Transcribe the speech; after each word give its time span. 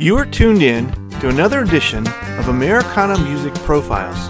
You 0.00 0.16
are 0.16 0.24
tuned 0.24 0.62
in 0.62 0.92
to 1.18 1.28
another 1.28 1.62
edition 1.62 2.06
of 2.38 2.46
Americana 2.46 3.18
Music 3.18 3.52
Profiles, 3.64 4.28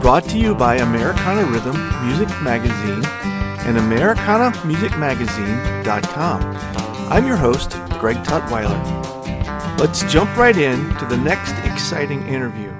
brought 0.00 0.26
to 0.30 0.38
you 0.38 0.54
by 0.54 0.76
Americana 0.76 1.44
Rhythm 1.44 1.76
Music 2.06 2.30
Magazine 2.40 3.04
and 3.66 3.76
AmericanaMusicMagazine.com. 3.76 6.40
I'm 7.12 7.26
your 7.26 7.36
host, 7.36 7.72
Greg 8.00 8.16
Tutwiler. 8.24 9.78
Let's 9.78 10.02
jump 10.10 10.34
right 10.34 10.56
in 10.56 10.88
to 10.96 11.04
the 11.04 11.18
next 11.18 11.52
exciting 11.70 12.26
interview. 12.26 12.72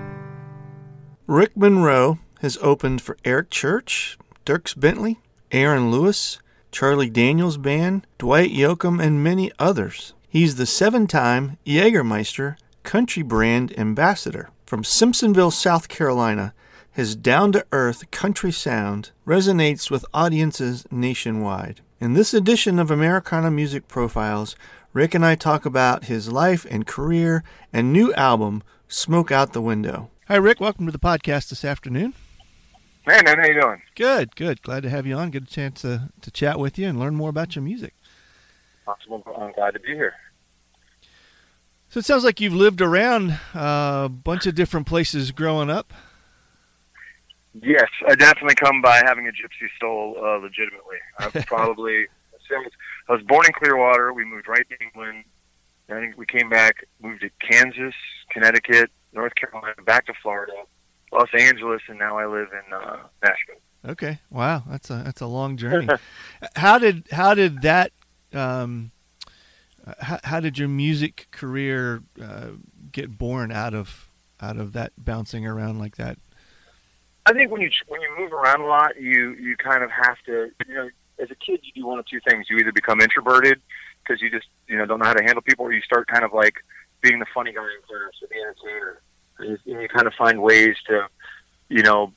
Rick 1.27 1.55
Monroe 1.55 2.19
has 2.41 2.57
opened 2.63 3.03
for 3.03 3.19
Eric 3.27 3.51
Church, 3.51 4.17
Dierks 4.47 4.75
Bentley, 4.75 5.21
Aaron 5.53 5.91
Lewis, 5.91 6.41
Charlie 6.73 7.11
Daniels 7.11 7.59
Band, 7.59 8.07
Dwight 8.17 8.53
Yoakam, 8.53 9.05
and 9.05 9.23
many 9.23 9.53
others. 9.59 10.15
He's 10.37 10.57
the 10.57 10.67
seven 10.67 11.07
time 11.07 11.57
Jägermeister 11.65 12.59
country 12.83 13.23
brand 13.23 13.73
ambassador. 13.79 14.51
From 14.67 14.83
Simpsonville, 14.83 15.51
South 15.51 15.89
Carolina, 15.89 16.53
his 16.93 17.17
down 17.17 17.53
to 17.53 17.65
earth 17.73 18.11
country 18.11 18.53
sound 18.53 19.13
resonates 19.27 19.91
with 19.91 20.05
audiences 20.13 20.85
nationwide. 20.91 21.81
In 22.03 22.13
this 22.13 22.35
edition 22.35 22.79
of 22.79 22.91
Americana 22.91 23.51
Music 23.51 23.89
Profiles, 23.89 24.57
Rick 24.93 25.15
and 25.15 25.25
I 25.25 25.37
talk 25.37 25.65
about 25.65 26.05
his 26.05 26.31
life 26.31 26.67
and 26.71 26.87
career 26.87 27.43
and 27.73 27.91
new 27.91 28.13
album, 28.13 28.63
Smoke 28.89 29.33
Out 29.33 29.55
the 29.55 29.63
Window. 29.63 30.11
Hi, 30.29 30.37
Rick. 30.37 30.61
Welcome 30.61 30.85
to 30.85 30.93
the 30.93 30.99
podcast 30.99 31.49
this 31.49 31.65
afternoon. 31.65 32.13
Hey, 33.07 33.23
man. 33.25 33.39
How 33.39 33.47
you 33.47 33.59
doing? 33.59 33.81
Good, 33.95 34.37
good. 34.37 34.61
Glad 34.61 34.83
to 34.83 34.91
have 34.91 35.07
you 35.07 35.15
on. 35.15 35.31
Get 35.31 35.45
a 35.45 35.47
chance 35.47 35.81
to, 35.81 36.11
to 36.21 36.31
chat 36.31 36.59
with 36.59 36.79
you 36.79 36.89
and 36.89 37.01
learn 37.01 37.15
more 37.15 37.31
about 37.31 37.57
your 37.57 37.63
music. 37.63 37.95
Awesome. 38.87 39.23
I'm 39.35 39.53
glad 39.53 39.73
to 39.73 39.81
be 39.81 39.95
here. 39.95 40.13
So 41.97 42.01
it 42.01 42.05
sounds 42.05 42.25
like 42.25 42.43
you've 42.43 42.53
lived 42.53 42.83
around 42.83 43.41
a 43.55 44.11
bunch 44.11 44.45
of 44.45 44.55
different 44.55 44.87
places 44.87 45.31
growing 45.31 45.71
up. 45.71 45.95
Yes, 47.55 47.89
I 48.07 48.15
definitely 48.15 48.57
come 48.57 48.83
by 48.83 48.99
having 49.07 49.27
a 49.27 49.31
gypsy 49.31 49.67
soul 49.81 50.15
uh, 50.19 50.37
legitimately. 50.37 50.99
I've 51.19 51.33
probably 51.47 52.05
I 53.09 53.13
was 53.13 53.23
born 53.23 53.47
in 53.47 53.53
Clearwater. 53.55 54.13
We 54.13 54.27
moved 54.27 54.47
right 54.47 54.67
to 54.69 54.77
England. 54.85 55.25
I 55.89 55.95
think 55.95 56.19
we 56.19 56.27
came 56.27 56.51
back, 56.51 56.87
moved 57.01 57.23
to 57.23 57.31
Kansas, 57.41 57.95
Connecticut, 58.29 58.91
North 59.15 59.33
Carolina, 59.35 59.77
back 59.87 60.05
to 60.05 60.13
Florida, 60.23 60.53
Los 61.13 61.31
Angeles, 61.33 61.81
and 61.89 61.99
now 61.99 62.19
I 62.19 62.27
live 62.27 62.49
in 62.53 62.75
uh, 62.75 62.99
Nashville. 63.23 63.63
Okay, 63.89 64.19
wow, 64.29 64.65
that's 64.69 64.91
a 64.91 65.01
that's 65.03 65.23
a 65.23 65.27
long 65.27 65.57
journey. 65.57 65.89
how 66.57 66.79
did 66.79 67.09
how 67.11 67.33
did 67.33 67.63
that 67.63 67.93
um, 68.35 68.91
how, 70.01 70.19
how 70.25 70.41
did 70.41 70.59
your 70.59 70.69
music 70.69 71.29
career 71.31 72.03
uh, 72.21 72.51
get 72.91 73.17
born 73.19 73.53
out 73.53 73.75
of 73.75 74.11
out 74.41 74.59
of 74.59 74.73
that 74.75 74.93
bouncing 74.99 75.47
around 75.47 75.79
like 75.79 75.97
that? 75.97 76.19
I 77.25 77.33
think 77.33 77.51
when 77.51 77.61
you 77.61 77.71
when 77.89 78.01
you 78.01 78.09
move 78.19 78.33
around 78.33 78.61
a 78.61 78.67
lot, 78.67 79.01
you 79.01 79.33
you 79.35 79.57
kind 79.57 79.83
of 79.83 79.91
have 79.91 80.17
to 80.27 80.51
you 80.69 80.75
know 80.75 80.89
as 81.19 81.31
a 81.31 81.35
kid 81.35 81.61
you 81.63 81.73
do 81.75 81.87
one 81.87 81.99
of 81.99 82.07
two 82.07 82.21
things. 82.29 82.47
You 82.51 82.59
either 82.59 82.73
become 82.73 83.01
introverted 83.01 83.61
because 84.03 84.21
you 84.21 84.31
just 84.31 84.47
you 84.69 84.77
know 84.77 84.87
don't 84.87 84.99
know 84.99 85.07
how 85.07 85.15
to 85.15 85.25
handle 85.25 85.43
people, 85.43 85.67
or 85.67 85.73
you 85.73 85.83
start 85.83 86.07
kind 86.09 86.25
of 86.25 86.33
like 86.33 86.55
being 87.01 87.19
the 87.19 87.27
funny 87.33 87.53
guy 87.53 87.63
in 87.63 87.83
class 87.87 88.13
or 88.23 88.29
the 88.29 88.41
entertainer, 88.41 89.01
and 89.39 89.59
you, 89.65 89.73
and 89.73 89.83
you 89.83 89.89
kind 89.89 90.07
of 90.07 90.15
find 90.15 90.43
ways 90.43 90.77
to 90.89 91.07
you 91.69 91.83
know 91.83 92.13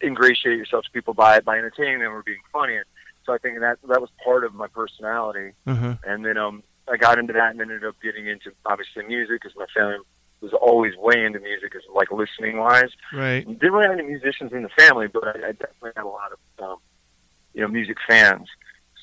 ingratiate 0.00 0.58
yourself 0.58 0.84
to 0.84 0.90
people 0.90 1.14
by 1.14 1.40
by 1.40 1.58
entertaining 1.58 2.00
them 2.00 2.12
or 2.12 2.22
being 2.22 2.40
funny. 2.52 2.78
So 3.24 3.32
I 3.32 3.38
think 3.38 3.60
that 3.60 3.78
that 3.88 4.00
was 4.00 4.10
part 4.24 4.44
of 4.44 4.54
my 4.54 4.66
personality. 4.66 5.52
Uh-huh. 5.66 5.94
And 6.04 6.24
then 6.24 6.36
um 6.36 6.62
I 6.88 6.96
got 6.96 7.18
into 7.18 7.32
that 7.32 7.50
and 7.50 7.60
ended 7.60 7.84
up 7.84 7.96
getting 8.02 8.26
into 8.26 8.52
obviously 8.66 9.04
music 9.04 9.40
because 9.42 9.56
my 9.56 9.66
family 9.74 9.98
was 10.40 10.52
always 10.52 10.96
way 10.96 11.24
into 11.24 11.38
music, 11.38 11.74
as 11.76 11.82
like 11.94 12.10
listening 12.10 12.58
wise. 12.58 12.90
Right. 13.12 13.46
Didn't 13.46 13.72
really 13.72 13.86
have 13.86 13.98
any 13.98 14.08
musicians 14.08 14.52
in 14.52 14.62
the 14.62 14.68
family, 14.76 15.06
but 15.06 15.24
I, 15.24 15.30
I 15.30 15.52
definitely 15.52 15.92
had 15.96 16.04
a 16.04 16.08
lot 16.08 16.32
of 16.32 16.64
um, 16.64 16.76
you 17.54 17.62
know 17.62 17.68
music 17.68 17.96
fans. 18.08 18.48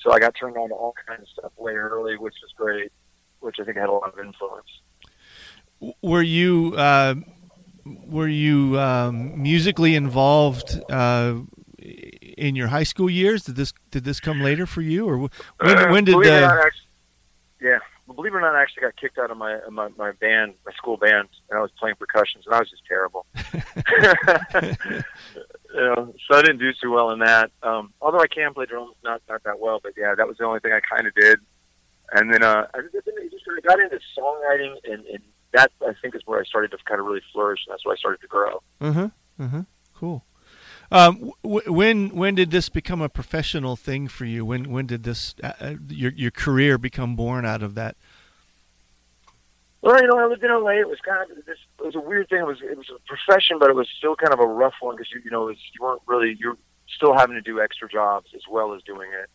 So 0.04 0.12
I 0.12 0.20
got 0.20 0.36
turned 0.40 0.58
on 0.58 0.70
to 0.70 0.76
all 0.76 0.94
kinds 1.08 1.24
of 1.24 1.28
stuff 1.30 1.52
way 1.58 1.74
early, 1.74 2.18
which 2.18 2.36
was 2.42 2.52
great, 2.56 2.92
which 3.40 3.58
I 3.60 3.64
think 3.64 3.78
had 3.78 3.90
a 3.90 3.92
lot 3.92 4.14
of 4.14 4.20
influence. 4.20 4.68
Were 6.02 6.22
you 6.22 6.74
uh, 6.78 7.16
were 7.86 8.28
you 8.28 8.80
um, 8.80 9.42
musically 9.42 9.96
involved 9.96 10.80
uh, 10.90 11.36
in 11.80 12.56
your 12.56 12.68
high 12.68 12.84
school 12.84 13.10
years? 13.10 13.44
Did 13.44 13.56
this 13.56 13.74
did 13.92 14.04
this 14.04 14.20
come 14.20 14.42
later 14.42 14.66
for 14.66 14.82
you, 14.82 15.08
or 15.08 15.18
when, 15.18 15.30
Uh, 15.60 15.90
when 15.90 16.04
did 16.04 16.16
or 16.16 16.24
the 16.24 16.32
actually, 16.32 16.89
yeah, 17.62 17.80
well, 18.08 18.16
believe 18.16 18.34
it 18.34 18.38
or 18.38 18.42
not, 18.42 18.56
I 18.56 18.62
actually 18.62 18.82
got 18.82 18.96
kicked 18.96 19.18
out 19.18 19.32
of 19.32 19.38
my 19.38 19.60
my 19.70 19.90
my 19.98 20.12
band, 20.14 20.54
my 20.66 20.72
school 20.74 20.98
band, 20.98 21.28
and 21.50 21.60
I 21.60 21.62
was 21.62 21.72
playing 21.80 21.96
percussions, 21.96 22.46
and 22.46 22.56
I 22.56 22.60
was 22.60 22.70
just 22.70 22.86
terrible. 22.86 23.26
you 25.74 25.82
know, 25.82 26.14
so 26.28 26.38
I 26.38 26.42
didn't 26.42 26.60
do 26.60 26.72
too 26.74 26.92
well 26.92 27.12
in 27.12 27.20
that. 27.20 27.52
Um, 27.64 27.94
although 28.02 28.20
I 28.20 28.28
can 28.28 28.54
play 28.54 28.66
drums, 28.66 28.96
not 29.04 29.22
not 29.30 29.44
that 29.44 29.60
well, 29.60 29.80
but 29.82 29.94
yeah, 29.98 30.16
that 30.16 30.28
was 30.28 30.38
the 30.38 30.46
only 30.46 30.60
thing 30.60 30.72
I 30.72 30.80
kind 30.80 31.08
of 31.08 31.14
did. 31.16 31.40
And 32.12 32.34
then 32.34 32.44
uh, 32.44 32.68
I 32.74 32.80
just, 32.82 33.06
just 33.32 33.46
sort 33.46 33.58
of 33.60 33.64
got 33.64 33.80
into 33.80 34.00
songwriting, 34.18 34.76
and, 34.84 35.06
and 35.06 35.20
that 35.54 35.72
I 35.82 35.94
think 36.02 36.16
is 36.16 36.22
where 36.26 36.40
I 36.40 36.44
started 36.44 36.72
to 36.72 36.78
kind 36.86 37.00
of 37.00 37.06
really 37.06 37.22
flourish, 37.32 37.62
and 37.68 37.74
that's 37.74 37.86
where 37.86 37.94
I 37.94 37.98
started 37.98 38.22
to 38.22 38.28
grow. 38.28 38.62
Uh-huh. 38.82 39.10
Uh-huh. 39.40 39.62
Um, 40.92 41.32
w- 41.44 41.72
when 41.72 42.10
when 42.16 42.36
did 42.36 42.52
this 42.52 42.70
become 42.70 43.02
a 43.02 43.10
professional 43.10 43.76
thing 43.76 44.08
for 44.08 44.26
you? 44.26 44.44
When 44.44 44.72
when 44.72 44.88
did 44.88 45.04
this 45.04 45.36
uh, 45.44 45.54
uh, 45.60 45.74
your 45.88 46.12
your 46.12 46.32
career 46.32 46.78
become 46.78 47.16
born 47.16 47.46
out 47.46 47.62
of 47.62 47.76
that? 47.76 47.96
Well, 49.82 50.02
you 50.02 50.08
know, 50.08 50.18
I 50.18 50.26
lived 50.26 50.44
in 50.44 50.52
LA. 50.52 50.80
It 50.82 50.88
was 50.90 51.00
kind 51.06 51.30
of 51.30 51.46
this. 51.46 51.58
It 51.80 51.86
was 51.86 51.96
a 51.96 52.00
weird 52.00 52.30
thing. 52.30 52.40
It 52.40 52.48
was 52.48 52.58
it 52.62 52.78
was 52.78 52.90
a 52.90 53.00
profession, 53.08 53.60
but 53.60 53.70
it 53.70 53.76
was 53.76 53.88
still 53.98 54.16
kind 54.16 54.34
of 54.34 54.40
a 54.40 54.48
rough 54.48 54.74
one 54.82 54.96
because 54.96 55.12
you 55.14 55.22
you 55.24 55.32
know 55.32 55.46
was, 55.46 55.58
you 55.74 55.86
weren't 55.86 56.02
really 56.08 56.36
you're 56.40 56.58
still 56.96 57.16
having 57.16 57.36
to 57.36 57.42
do 57.42 57.62
extra 57.62 57.88
jobs 57.88 58.32
as 58.36 58.42
well 58.50 58.74
as 58.74 58.82
doing 58.84 59.10
it. 59.14 59.30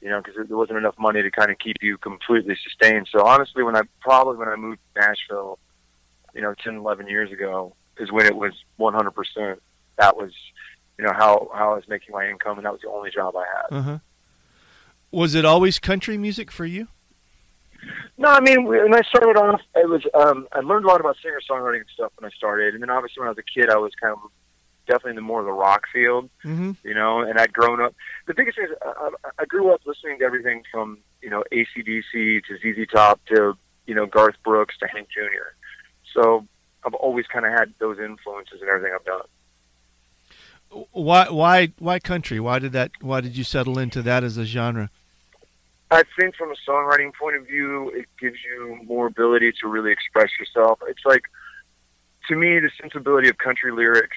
You 0.00 0.08
know, 0.08 0.22
because 0.22 0.48
there 0.48 0.56
wasn't 0.56 0.78
enough 0.78 0.98
money 0.98 1.22
to 1.22 1.30
kind 1.30 1.50
of 1.50 1.58
keep 1.58 1.76
you 1.82 1.98
completely 1.98 2.56
sustained. 2.62 3.08
So 3.12 3.26
honestly, 3.26 3.62
when 3.62 3.76
I 3.76 3.82
probably 4.00 4.36
when 4.36 4.48
I 4.48 4.56
moved 4.56 4.78
to 4.94 5.00
Nashville, 5.00 5.58
you 6.34 6.40
know, 6.40 6.54
10, 6.54 6.76
11 6.76 7.06
years 7.06 7.30
ago, 7.30 7.74
is 7.98 8.10
when 8.10 8.26
it 8.26 8.36
was 8.36 8.52
100. 8.76 9.10
percent 9.10 9.62
That 9.98 10.16
was, 10.16 10.32
you 11.00 11.06
know, 11.06 11.14
how 11.14 11.48
how 11.54 11.72
I 11.72 11.74
was 11.76 11.88
making 11.88 12.12
my 12.12 12.28
income, 12.28 12.58
and 12.58 12.66
that 12.66 12.72
was 12.72 12.82
the 12.82 12.90
only 12.90 13.10
job 13.10 13.34
I 13.36 13.44
had. 13.56 13.76
Uh-huh. 13.78 13.98
Was 15.10 15.34
it 15.34 15.44
always 15.46 15.78
country 15.78 16.18
music 16.18 16.50
for 16.50 16.66
you? 16.66 16.88
No, 18.18 18.28
I 18.28 18.40
mean, 18.40 18.64
when 18.64 18.94
I 18.94 19.00
started 19.08 19.38
off, 19.40 19.62
it 19.74 19.88
was 19.88 20.02
um, 20.14 20.46
I 20.52 20.60
learned 20.60 20.84
a 20.84 20.88
lot 20.88 21.00
about 21.00 21.16
singer 21.22 21.40
songwriting 21.50 21.80
and 21.80 21.88
stuff 21.94 22.12
when 22.18 22.30
I 22.30 22.34
started, 22.36 22.74
and 22.74 22.82
then 22.82 22.90
obviously 22.90 23.20
when 23.22 23.28
I 23.28 23.30
was 23.30 23.38
a 23.38 23.58
kid, 23.58 23.70
I 23.70 23.78
was 23.78 23.92
kind 24.00 24.12
of 24.12 24.18
definitely 24.86 25.10
in 25.10 25.16
the 25.16 25.22
more 25.22 25.40
of 25.40 25.46
the 25.46 25.52
rock 25.52 25.84
field, 25.92 26.28
Mm-hmm. 26.44 26.72
you 26.84 26.94
know. 26.94 27.20
And 27.22 27.38
I'd 27.38 27.52
grown 27.52 27.80
up. 27.80 27.94
The 28.26 28.34
biggest 28.34 28.58
thing 28.58 28.66
is 28.70 28.76
I, 28.84 29.08
I 29.38 29.44
grew 29.46 29.72
up 29.72 29.80
listening 29.86 30.18
to 30.18 30.24
everything 30.26 30.62
from 30.70 30.98
you 31.22 31.30
know 31.30 31.42
ACDC 31.50 32.42
to 32.44 32.58
ZZ 32.58 32.86
Top 32.92 33.20
to 33.32 33.54
you 33.86 33.94
know 33.94 34.04
Garth 34.04 34.36
Brooks 34.44 34.76
to 34.80 34.86
Hank 34.86 35.08
Jr. 35.08 35.48
So 36.14 36.46
I've 36.84 36.94
always 36.94 37.26
kind 37.26 37.46
of 37.46 37.52
had 37.52 37.72
those 37.78 37.98
influences 37.98 38.60
in 38.62 38.68
everything 38.68 38.92
I've 38.94 39.04
done. 39.04 39.26
Why 40.92 41.28
why 41.28 41.72
why 41.78 41.98
country? 41.98 42.40
Why 42.40 42.58
did 42.58 42.72
that? 42.72 42.92
Why 43.00 43.20
did 43.20 43.36
you 43.36 43.44
settle 43.44 43.78
into 43.78 44.02
that 44.02 44.24
as 44.24 44.36
a 44.36 44.44
genre? 44.44 44.90
I 45.90 46.04
think 46.18 46.36
from 46.36 46.52
a 46.52 46.70
songwriting 46.70 47.12
point 47.14 47.36
of 47.36 47.46
view, 47.46 47.90
it 47.90 48.06
gives 48.20 48.36
you 48.44 48.78
more 48.84 49.08
ability 49.08 49.52
to 49.60 49.68
really 49.68 49.90
express 49.90 50.30
yourself. 50.38 50.78
It's 50.86 51.04
like, 51.04 51.24
to 52.28 52.36
me, 52.36 52.60
the 52.60 52.70
sensibility 52.80 53.28
of 53.28 53.38
country 53.38 53.72
lyrics 53.72 54.16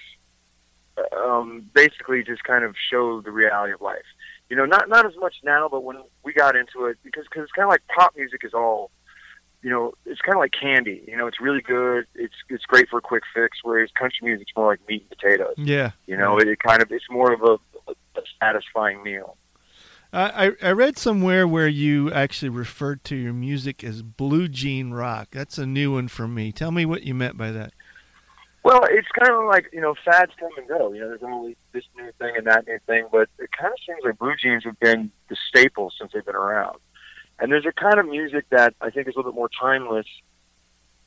um, 1.17 1.69
basically 1.73 2.23
just 2.23 2.43
kind 2.43 2.63
of 2.63 2.75
show 2.91 3.21
the 3.21 3.31
reality 3.31 3.73
of 3.73 3.81
life. 3.81 4.05
You 4.49 4.55
know, 4.55 4.65
not 4.65 4.89
not 4.89 5.05
as 5.05 5.13
much 5.17 5.35
now, 5.43 5.67
but 5.67 5.83
when 5.83 5.97
we 6.23 6.33
got 6.33 6.55
into 6.55 6.85
it, 6.85 6.97
because 7.03 7.27
cause 7.27 7.43
it's 7.43 7.51
kind 7.51 7.63
of 7.63 7.69
like 7.69 7.81
pop 7.87 8.15
music 8.15 8.41
is 8.43 8.53
all, 8.53 8.91
you 9.63 9.69
know, 9.69 9.93
it's 10.05 10.21
kind 10.21 10.35
of 10.35 10.39
like 10.39 10.51
candy. 10.51 11.03
You 11.07 11.17
know, 11.17 11.25
it's 11.25 11.39
really 11.39 11.61
good. 11.61 12.05
It's 12.13 12.35
it's 12.49 12.65
great 12.65 12.89
for 12.89 12.97
a 12.97 13.01
quick 13.01 13.23
fix. 13.33 13.59
Whereas 13.63 13.89
country 13.97 14.19
music's 14.27 14.51
more 14.55 14.67
like 14.67 14.81
meat 14.87 15.05
and 15.09 15.09
potatoes. 15.09 15.55
Yeah. 15.57 15.91
You 16.05 16.17
know, 16.17 16.37
it, 16.37 16.47
it 16.47 16.59
kind 16.59 16.81
of 16.81 16.91
it's 16.91 17.09
more 17.09 17.31
of 17.31 17.41
a, 17.41 17.57
a 17.89 18.21
satisfying 18.39 19.01
meal. 19.01 19.37
I 20.11 20.51
I 20.61 20.71
read 20.71 20.97
somewhere 20.97 21.47
where 21.47 21.67
you 21.67 22.11
actually 22.11 22.49
referred 22.49 23.03
to 23.05 23.15
your 23.15 23.33
music 23.33 23.83
as 23.83 24.03
blue 24.03 24.47
jean 24.47 24.91
rock. 24.91 25.29
That's 25.31 25.57
a 25.57 25.65
new 25.65 25.93
one 25.93 26.07
for 26.07 26.27
me. 26.27 26.51
Tell 26.51 26.71
me 26.71 26.85
what 26.85 27.03
you 27.03 27.15
meant 27.15 27.37
by 27.37 27.51
that. 27.51 27.73
Well, 28.63 28.81
it's 28.89 29.07
kind 29.17 29.33
of 29.33 29.45
like 29.47 29.69
you 29.73 29.81
know, 29.81 29.95
fads 30.05 30.31
come 30.39 30.51
and 30.57 30.67
go. 30.67 30.93
You 30.93 31.01
know, 31.01 31.07
there's 31.07 31.23
always 31.23 31.55
this 31.71 31.85
new 31.97 32.11
thing 32.19 32.35
and 32.37 32.45
that 32.47 32.67
new 32.67 32.77
thing, 32.85 33.07
but 33.11 33.29
it 33.39 33.49
kind 33.59 33.73
of 33.73 33.79
seems 33.87 33.99
like 34.03 34.19
blue 34.19 34.35
jeans 34.39 34.65
have 34.65 34.79
been 34.79 35.09
the 35.29 35.37
staple 35.49 35.91
since 35.97 36.11
they've 36.13 36.25
been 36.25 36.35
around. 36.35 36.77
And 37.43 37.51
there's 37.51 37.65
a 37.65 37.73
kind 37.73 37.99
of 37.99 38.07
music 38.07 38.45
that 38.51 38.73
I 38.79 38.89
think 38.89 39.09
is 39.09 39.15
a 39.15 39.19
little 39.19 39.33
bit 39.33 39.35
more 39.35 39.49
timeless. 39.59 40.05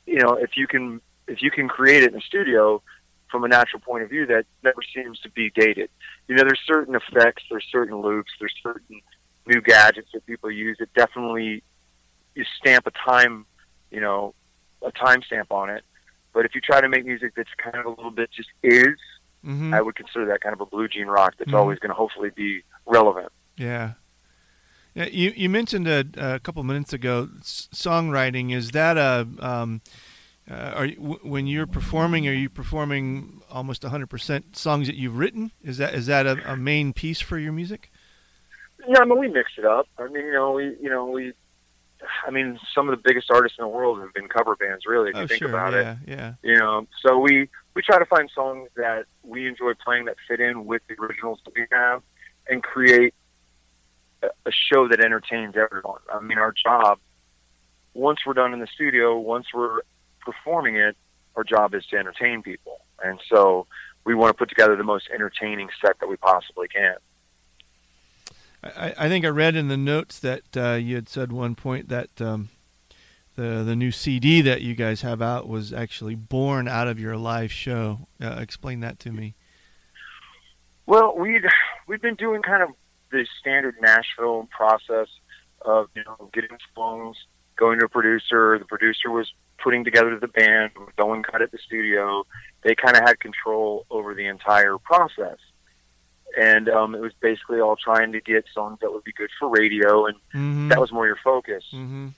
You 0.05 0.19
know, 0.19 0.35
if 0.35 0.51
you 0.55 0.67
can 0.67 1.01
if 1.27 1.41
you 1.41 1.49
can 1.49 1.67
create 1.67 2.03
it 2.03 2.13
in 2.13 2.19
a 2.19 2.21
studio 2.21 2.83
from 3.31 3.43
a 3.43 3.47
natural 3.47 3.81
point 3.81 4.03
of 4.03 4.09
view, 4.11 4.27
that 4.27 4.45
never 4.61 4.81
seems 4.95 5.19
to 5.21 5.31
be 5.31 5.49
dated. 5.49 5.89
You 6.27 6.35
know, 6.35 6.43
there's 6.43 6.61
certain 6.63 6.93
effects, 6.93 7.41
there's 7.49 7.65
certain 7.71 7.97
loops, 7.97 8.31
there's 8.39 8.53
certain 8.61 9.01
new 9.47 9.61
gadgets 9.61 10.09
that 10.13 10.27
people 10.27 10.51
use 10.51 10.77
that 10.79 10.93
definitely 10.93 11.63
you 12.35 12.45
stamp 12.59 12.85
a 12.85 12.91
time, 12.91 13.47
you 13.89 13.99
know, 13.99 14.35
a 14.83 14.91
timestamp 14.91 15.49
on 15.49 15.71
it. 15.71 15.83
But 16.35 16.45
if 16.45 16.53
you 16.53 16.61
try 16.61 16.81
to 16.81 16.87
make 16.87 17.03
music 17.03 17.33
that's 17.35 17.49
kind 17.57 17.77
of 17.77 17.87
a 17.87 17.89
little 17.89 18.11
bit 18.11 18.29
just 18.29 18.49
is, 18.61 18.99
hmm 19.43 19.73
I 19.73 19.81
would 19.81 19.95
consider 19.95 20.27
that 20.27 20.41
kind 20.41 20.53
of 20.53 20.61
a 20.61 20.67
blue 20.67 20.87
jean 20.87 21.07
rock 21.07 21.33
that's 21.39 21.49
Mhm. 21.49 21.57
always 21.57 21.79
going 21.79 21.89
to 21.89 21.95
hopefully 21.95 22.29
be 22.29 22.61
relevant. 22.85 23.31
Yeah. 23.55 23.93
Yeah, 24.97 25.09
you 25.11 25.31
you 25.35 25.47
mentioned 25.47 25.87
a, 25.87 26.05
a 26.17 26.39
couple 26.39 26.63
minutes 26.63 26.91
ago 26.91 27.29
songwriting. 27.43 28.51
Is 28.51 28.71
that 28.71 28.97
a 28.97 29.27
um, 29.37 29.81
uh, 30.49 30.55
are 30.75 30.85
you, 30.85 30.95
w- 30.95 31.19
when 31.21 31.45
you're 31.45 31.67
performing? 31.67 32.27
Are 32.27 32.33
you 32.33 32.49
performing 32.49 33.43
almost 33.47 33.83
100 33.83 34.07
percent 34.07 34.57
songs 34.57 34.87
that 34.87 34.95
you've 34.95 35.15
written? 35.15 35.51
Is 35.61 35.77
that 35.77 35.93
is 35.93 36.07
that 36.07 36.25
a, 36.25 36.53
a 36.53 36.57
main 36.57 36.93
piece 36.93 37.21
for 37.21 37.37
your 37.37 37.53
music? 37.53 37.91
Yeah, 38.87 39.01
I 39.01 39.05
mean 39.05 39.19
we 39.19 39.27
mix 39.27 39.51
it 39.59 39.65
up. 39.65 39.87
I 39.99 40.07
mean, 40.07 40.25
you 40.25 40.33
know, 40.33 40.53
we 40.53 40.75
you 40.81 40.89
know 40.89 41.05
we. 41.05 41.33
I 42.25 42.31
mean, 42.31 42.59
some 42.73 42.89
of 42.89 42.95
the 42.95 43.01
biggest 43.03 43.29
artists 43.29 43.57
in 43.59 43.63
the 43.63 43.69
world 43.69 43.99
have 44.01 44.13
been 44.15 44.27
cover 44.27 44.55
bands. 44.55 44.85
Really, 44.87 45.09
if 45.11 45.15
you 45.15 45.21
oh, 45.21 45.27
think 45.27 45.39
sure. 45.39 45.49
about 45.49 45.75
it. 45.75 45.85
yeah, 46.07 46.15
yeah. 46.15 46.33
you 46.41 46.57
know 46.57 46.87
so 47.05 47.19
we 47.19 47.49
we 47.75 47.83
try 47.83 47.99
to 47.99 48.05
find 48.05 48.31
songs 48.33 48.69
that 48.75 49.05
we 49.21 49.47
enjoy 49.47 49.73
playing 49.83 50.05
that 50.05 50.15
fit 50.27 50.39
in 50.39 50.65
with 50.65 50.81
the 50.89 50.95
originals 50.99 51.39
that 51.45 51.53
we 51.53 51.67
have 51.71 52.01
and 52.49 52.63
create 52.63 53.13
a, 54.23 54.51
show 54.51 54.87
that 54.87 55.03
entertains 55.03 55.55
everyone 55.55 55.99
i 56.13 56.19
mean 56.19 56.37
our 56.37 56.53
job 56.53 56.99
once 57.93 58.19
we're 58.25 58.33
done 58.33 58.53
in 58.53 58.59
the 58.59 58.67
studio 58.67 59.17
once 59.17 59.47
we're 59.53 59.81
performing 60.21 60.75
it 60.75 60.95
our 61.35 61.43
job 61.43 61.73
is 61.73 61.85
to 61.85 61.97
entertain 61.97 62.41
people 62.41 62.79
and 63.03 63.19
so 63.29 63.67
we 64.05 64.15
want 64.15 64.33
to 64.33 64.37
put 64.37 64.49
together 64.49 64.75
the 64.75 64.83
most 64.83 65.07
entertaining 65.13 65.69
set 65.81 65.99
that 65.99 66.07
we 66.07 66.15
possibly 66.17 66.67
can 66.67 66.95
I, 68.63 68.93
I 68.97 69.07
think 69.07 69.23
I 69.23 69.29
read 69.29 69.55
in 69.55 69.67
the 69.67 69.77
notes 69.77 70.19
that 70.19 70.41
uh, 70.55 70.73
you 70.73 70.95
had 70.95 71.07
said 71.07 71.31
one 71.31 71.55
point 71.55 71.89
that 71.89 72.09
um, 72.19 72.49
the 73.35 73.63
the 73.63 73.75
new 73.75 73.91
CD 73.91 74.41
that 74.41 74.61
you 74.61 74.73
guys 74.73 75.01
have 75.01 75.21
out 75.21 75.47
was 75.47 75.71
actually 75.71 76.15
born 76.15 76.67
out 76.67 76.87
of 76.87 76.99
your 76.99 77.15
live 77.15 77.51
show. 77.51 78.07
Uh, 78.21 78.37
explain 78.39 78.79
that 78.81 78.99
to 78.99 79.11
me. 79.11 79.35
Well, 80.85 81.15
we'd 81.15 81.45
we've 81.87 82.01
been 82.01 82.15
doing 82.15 82.41
kind 82.41 82.63
of 82.63 82.69
the 83.11 83.25
standard 83.39 83.75
Nashville 83.81 84.47
process 84.51 85.07
of 85.61 85.89
you 85.95 86.03
know 86.03 86.29
getting 86.33 86.57
songs, 86.75 87.17
going 87.55 87.79
to 87.79 87.85
a 87.85 87.89
producer. 87.89 88.57
The 88.59 88.65
producer 88.65 89.09
was 89.09 89.31
putting 89.63 89.83
together 89.83 90.17
the 90.19 90.27
band, 90.27 90.71
going 90.97 91.23
cut 91.23 91.41
at 91.41 91.51
the 91.51 91.57
studio. 91.57 92.23
They 92.63 92.75
kind 92.75 92.95
of 92.95 93.03
had 93.03 93.19
control 93.19 93.85
over 93.89 94.13
the 94.13 94.25
entire 94.27 94.77
process, 94.77 95.37
and 96.39 96.69
um, 96.69 96.93
it 96.95 97.01
was 97.01 97.13
basically 97.19 97.59
all 97.59 97.75
trying 97.75 98.11
to 98.11 98.21
get 98.21 98.45
songs 98.53 98.79
that 98.81 98.91
would 98.91 99.03
be 99.03 99.13
good 99.13 99.29
for 99.39 99.49
radio, 99.49 100.05
and 100.05 100.15
Mm-hmm. 100.35 100.69
that 100.69 100.79
was 100.79 100.91
more 100.91 101.07
your 101.07 101.17
focus. 101.23 101.63
Mm-hmm. 101.73 102.09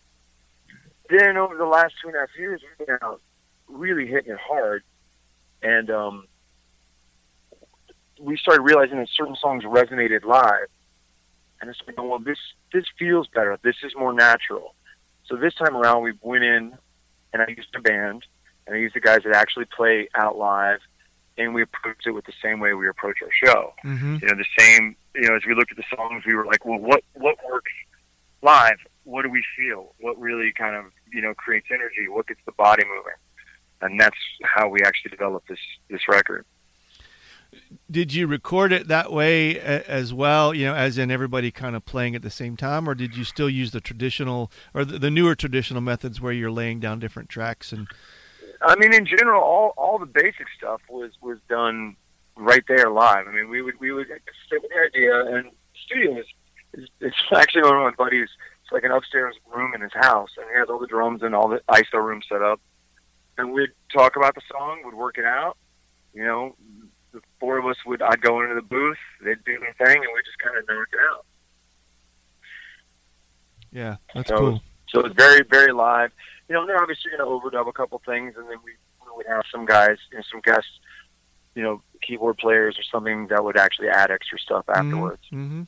Then 1.10 1.38
over 1.38 1.56
the 1.56 1.66
last 1.66 1.94
two 2.02 2.08
and 2.10 2.18
a 2.18 2.20
half 2.22 2.30
years, 2.38 2.62
we've 2.78 2.88
been 2.88 2.98
out 3.02 3.22
really 3.68 4.06
hitting 4.08 4.34
it 4.34 4.40
hard, 4.40 4.84
and 5.64 5.90
um, 5.90 6.28
we 8.20 8.38
started 8.38 8.62
realizing 8.64 8.98
that 8.98 9.08
certain 9.16 9.36
songs 9.36 9.64
resonated 9.64 10.26
live, 10.26 10.68
and 11.62 11.70
it's 11.70 11.80
like, 11.86 11.96
oh, 11.98 12.08
well, 12.08 12.20
this 12.20 12.38
this 12.74 12.86
feels 12.98 13.28
better. 13.28 13.58
This 13.64 13.76
is 13.84 13.94
more 13.98 14.14
natural. 14.14 14.76
So 15.26 15.36
this 15.36 15.54
time 15.56 15.76
around, 15.76 16.04
we 16.04 16.14
went 16.22 16.44
in, 16.44 16.78
and 17.34 17.42
I 17.42 17.48
used 17.50 17.70
a 17.76 17.82
band, 17.82 18.26
and 18.66 18.76
I 18.76 18.80
used 18.80 18.96
the 18.96 19.00
guys 19.00 19.20
that 19.26 19.36
actually 19.36 19.66
play 19.66 20.10
out 20.16 20.38
live, 20.38 20.80
and 21.38 21.54
we 21.54 21.62
approached 21.62 22.06
it 22.08 22.12
with 22.12 22.26
the 22.26 22.34
same 22.44 22.60
way 22.60 22.74
we 22.74 22.88
approach 22.88 23.18
our 23.24 23.30
show 23.46 23.74
Mm-hmm. 23.86 24.18
you 24.22 24.28
know 24.28 24.36
the 24.36 24.46
same 24.64 24.96
you 25.16 25.28
know 25.28 25.36
as 25.36 25.42
we 25.48 25.56
looked 25.56 25.72
at 25.72 25.78
the 25.78 25.96
songs 25.96 26.24
we 26.26 26.36
were 26.36 26.46
like 26.46 26.66
well 26.66 26.80
what 26.80 27.02
what 27.14 27.36
works 27.50 27.72
live 28.42 28.78
what 29.06 29.24
do 29.24 29.30
we 29.30 29.44
feel 29.58 29.94
what 30.00 30.20
really 30.20 30.52
kind 30.52 30.76
of 30.76 30.86
you 31.14 31.22
know 31.22 31.34
creates 31.34 31.68
energy 31.72 32.08
what 32.10 32.28
gets 32.28 32.42
the 32.46 32.52
body 32.54 32.84
moving 32.86 33.14
and 33.82 34.00
that's 34.00 34.18
how 34.44 34.68
we 34.68 34.82
actually 34.82 35.10
developed 35.12 35.48
this 35.48 35.60
this 35.90 36.02
record 36.10 36.46
Did 37.90 38.14
you 38.14 38.28
record 38.28 38.72
it 38.72 38.88
that 38.88 39.12
way 39.12 39.60
as 39.60 40.14
well? 40.14 40.54
You 40.54 40.68
know, 40.68 40.76
as 40.76 40.98
in 40.98 41.10
everybody 41.10 41.52
kind 41.52 41.76
of 41.76 41.86
playing 41.86 42.16
at 42.16 42.22
the 42.22 42.30
same 42.30 42.56
time, 42.56 42.88
or 42.88 42.96
did 42.96 43.18
you 43.18 43.24
still 43.24 43.50
use 43.50 43.72
the 43.72 43.82
traditional 43.82 44.52
or 44.74 44.86
the, 44.86 45.00
the 45.00 45.10
newer 45.10 45.36
traditional 45.36 45.82
methods 45.82 46.22
where 46.22 46.34
you're 46.34 46.52
laying 46.52 46.80
down 46.80 47.00
different 47.00 47.30
tracks 47.30 47.72
and? 47.72 47.88
i 48.62 48.76
mean 48.76 48.94
in 48.94 49.06
general 49.06 49.42
all 49.42 49.74
all 49.78 49.98
the 49.98 50.06
basic 50.06 50.48
stuff 50.58 50.82
was 50.90 51.12
was 51.22 51.38
done 51.48 51.96
right 52.36 52.64
there 52.68 52.90
live 52.90 53.28
i 53.28 53.32
mean 53.32 53.50
we 53.50 53.62
would 53.62 53.80
we 53.80 53.92
would 53.92 54.08
sit 54.50 54.62
with 54.62 54.72
the 54.72 54.80
idea 54.80 55.36
and 55.36 55.52
studio 55.86 56.20
is, 56.20 56.26
is 56.74 56.90
it's 57.00 57.16
actually 57.36 57.62
one 57.62 57.76
of 57.76 57.84
my 57.84 58.04
buddies 58.04 58.30
it's 58.64 58.72
like 58.72 58.84
an 58.84 58.92
upstairs 58.92 59.36
room 59.54 59.74
in 59.74 59.82
his 59.82 59.94
house 59.94 60.30
and 60.38 60.46
he 60.52 60.58
has 60.58 60.70
all 60.70 60.80
the 60.80 60.88
drums 60.88 61.22
and 61.22 61.34
all 61.34 61.48
the 61.48 61.62
iso 61.70 62.04
room 62.04 62.22
set 62.28 62.42
up 62.42 62.60
and 63.38 63.54
we'd 63.54 63.72
talk 63.94 64.16
about 64.16 64.36
the 64.36 64.42
song 64.52 64.82
would 64.84 64.94
work 64.94 65.18
it 65.18 65.26
out 65.26 65.58
you 66.14 66.24
know 66.24 66.56
the 67.14 67.22
four 67.40 67.58
of 67.58 67.66
us 67.66 67.76
would 67.86 68.02
i'd 68.02 68.22
go 68.22 68.42
into 68.42 68.56
the 68.56 68.62
booth 68.62 68.98
they'd 69.24 69.44
do 69.46 69.58
their 69.60 69.74
thing 69.86 69.98
and 69.98 70.08
we'd 70.14 70.26
just 70.26 70.38
kind 70.40 70.58
of 70.58 70.64
knock 70.68 70.88
it 70.94 71.00
out 71.12 71.26
Yeah, 73.72 73.96
that's 74.16 74.30
So- 74.30 74.38
cool. 74.38 74.62
So 74.90 75.02
it's 75.02 75.16
very, 75.16 75.44
very 75.44 75.72
live. 75.72 76.12
You 76.48 76.56
know, 76.56 76.66
they're 76.66 76.82
obviously 76.82 77.12
going 77.16 77.20
to 77.20 77.26
overdub 77.26 77.68
a 77.68 77.72
couple 77.72 78.02
things, 78.04 78.34
and 78.36 78.50
then 78.50 78.58
we, 78.66 78.72
we 79.06 79.16
would 79.16 79.28
have 79.28 79.44
some 79.52 79.68
guys, 79.68 79.98
you 80.12 80.18
know, 80.18 80.24
some 80.32 80.42
guests, 80.42 80.80
you 81.54 81.62
know, 81.62 81.84
keyboard 82.02 82.40
players 82.40 82.76
or 82.80 82.82
something 82.92 83.28
that 83.28 83.44
would 83.44 83.56
actually 83.56 83.90
add 83.90 84.10
extra 84.10 84.40
stuff 84.40 84.66
afterwards. 84.68 85.22
Mm-hmm. 85.32 85.64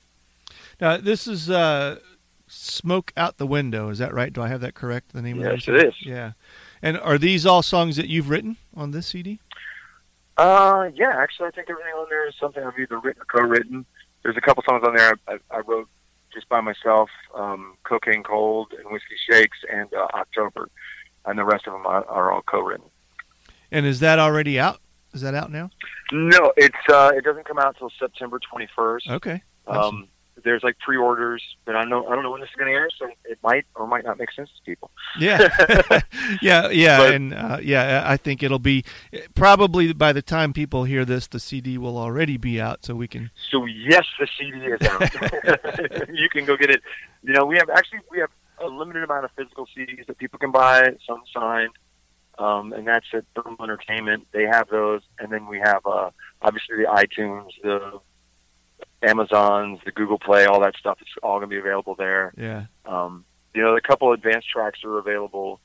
Now 0.80 0.98
this 0.98 1.28
is 1.28 1.52
uh, 1.52 2.00
"Smoke 2.48 3.14
Out 3.16 3.38
the 3.38 3.46
Window." 3.46 3.90
Is 3.90 4.00
that 4.00 4.12
right? 4.12 4.34
Do 4.34 4.42
I 4.42 4.48
have 4.48 4.62
that 4.62 4.74
correct? 4.74 5.14
The 5.14 5.22
name 5.22 5.40
Yes, 5.40 5.68
of 5.68 5.76
it 5.76 5.86
is. 5.90 5.94
Yeah. 6.02 6.32
And 6.82 6.98
are 6.98 7.20
these 7.20 7.46
all 7.46 7.62
songs 7.62 7.96
that 7.98 8.08
you've 8.08 8.30
written 8.32 8.58
on 8.76 8.90
this 8.90 9.06
CD? 9.06 9.40
Uh, 10.38 10.90
yeah, 10.96 11.14
actually, 11.16 11.48
I 11.48 11.52
think 11.52 11.70
everything 11.70 11.94
on 11.94 12.08
there 12.10 12.28
is 12.28 12.36
something 12.40 12.64
I've 12.64 12.78
either 12.80 13.00
written 13.00 13.22
or 13.22 13.26
co-written. 13.26 13.86
There's 14.24 14.38
a 14.38 14.42
couple 14.42 14.64
songs 14.68 14.84
on 14.86 14.96
there 14.96 15.14
I, 15.28 15.34
I, 15.34 15.58
I 15.58 15.60
wrote 15.60 15.88
just 16.34 16.48
by 16.50 16.62
myself, 16.62 17.10
um, 17.36 17.76
"Cocaine 17.84 18.24
Cold" 18.24 18.74
and 18.78 18.92
"Whiskey 18.92 19.16
Shakes" 19.30 19.58
and 19.72 19.94
uh, 19.94 20.08
"October," 20.14 20.70
and 21.26 21.38
the 21.38 21.44
rest 21.44 21.68
of 21.68 21.74
them 21.74 21.86
are, 21.86 22.06
are 22.06 22.32
all 22.32 22.42
co-written. 22.44 22.88
And 23.72 23.86
is 23.86 24.00
that 24.00 24.20
already 24.20 24.60
out? 24.60 24.80
Is 25.14 25.22
that 25.22 25.36
out 25.36 25.52
now? 25.52 25.70
No, 26.12 26.54
it's 26.56 26.76
uh, 26.90 27.12
it 27.16 27.24
doesn't 27.24 27.46
come 27.46 27.60
out 27.60 27.76
until 27.76 27.92
September 28.00 28.40
21st. 28.54 29.10
Okay. 29.10 29.44
Um, 29.68 30.08
there's 30.44 30.64
like 30.64 30.78
pre-orders, 30.80 31.42
but 31.66 31.76
I 31.76 31.82
don't 31.82 31.90
know 31.90 32.06
I 32.08 32.16
don't 32.16 32.24
know 32.24 32.32
when 32.32 32.42
this 32.42 32.50
is 32.50 32.56
going 32.56 32.72
to 32.72 32.74
air, 32.78 32.90
so 32.98 33.08
it 33.26 33.40
might 33.44 33.66
or 33.76 33.88
might 33.88 34.04
not 34.04 34.18
make 34.18 34.32
sense 34.32 34.50
to 34.56 34.62
people. 34.64 34.92
Yeah, 35.20 35.50
yeah, 36.42 36.70
yeah, 36.70 36.98
But- 36.98 37.14
and 37.14 37.34
uh, 37.34 37.58
yeah, 37.62 38.04
I 38.06 38.18
think 38.18 38.44
it'll 38.44 38.60
be 38.60 38.84
probably 39.36 39.94
by 39.94 40.14
the 40.14 40.22
time 40.22 40.54
people 40.54 40.84
hear 40.84 41.06
this, 41.06 41.28
the 41.28 41.40
CD 41.40 41.78
will 41.78 41.98
already 41.98 42.38
be 42.38 42.60
out, 42.62 42.86
so 42.86 42.96
we 42.96 43.08
can. 43.08 43.32
So 43.52 43.66
yes, 43.66 44.06
the 44.20 44.28
CD 44.38 44.58
is 44.66 44.82
out. 44.88 46.10
you 46.14 46.30
can 46.30 46.46
go 46.46 46.56
get 46.58 46.70
it. 46.70 46.82
You 47.24 47.34
know, 47.34 47.46
we 47.46 47.58
have 47.58 47.70
actually 47.70 48.00
we 48.10 48.20
have 48.20 48.30
a 48.60 48.68
limited 48.68 49.04
amount 49.04 49.26
of 49.26 49.32
physical 49.36 49.68
CDs 49.76 50.06
that 50.08 50.18
people 50.18 50.38
can 50.40 50.52
buy, 50.52 50.84
some 51.08 51.22
signed, 51.34 51.72
um, 52.38 52.74
and 52.74 52.88
that's 52.88 53.06
at 53.14 53.26
Thermal 53.36 53.58
Entertainment. 53.64 54.28
They 54.32 54.44
have 54.44 54.68
those, 54.70 55.02
and 55.20 55.32
then 55.32 55.48
we 55.48 55.60
have 55.60 55.86
uh, 55.86 56.10
obviously 56.42 56.78
the 56.78 56.86
iTunes, 56.86 57.50
the 57.64 58.00
Amazons, 59.02 59.80
the 59.86 59.92
Google 59.92 60.20
Play, 60.20 60.46
all 60.46 60.62
that 60.62 60.76
stuff. 60.76 60.98
It's 61.02 61.10
all 61.24 61.40
going 61.40 61.50
to 61.50 61.56
be 61.56 61.60
available 61.60 61.96
there. 61.96 62.34
Yeah, 62.38 62.66
Um, 62.86 63.26
you 63.54 63.62
know, 63.62 63.76
a 63.76 63.82
couple 63.82 64.14
advanced 64.14 64.50
tracks 64.50 64.84
are 64.84 64.98
available, 64.98 65.60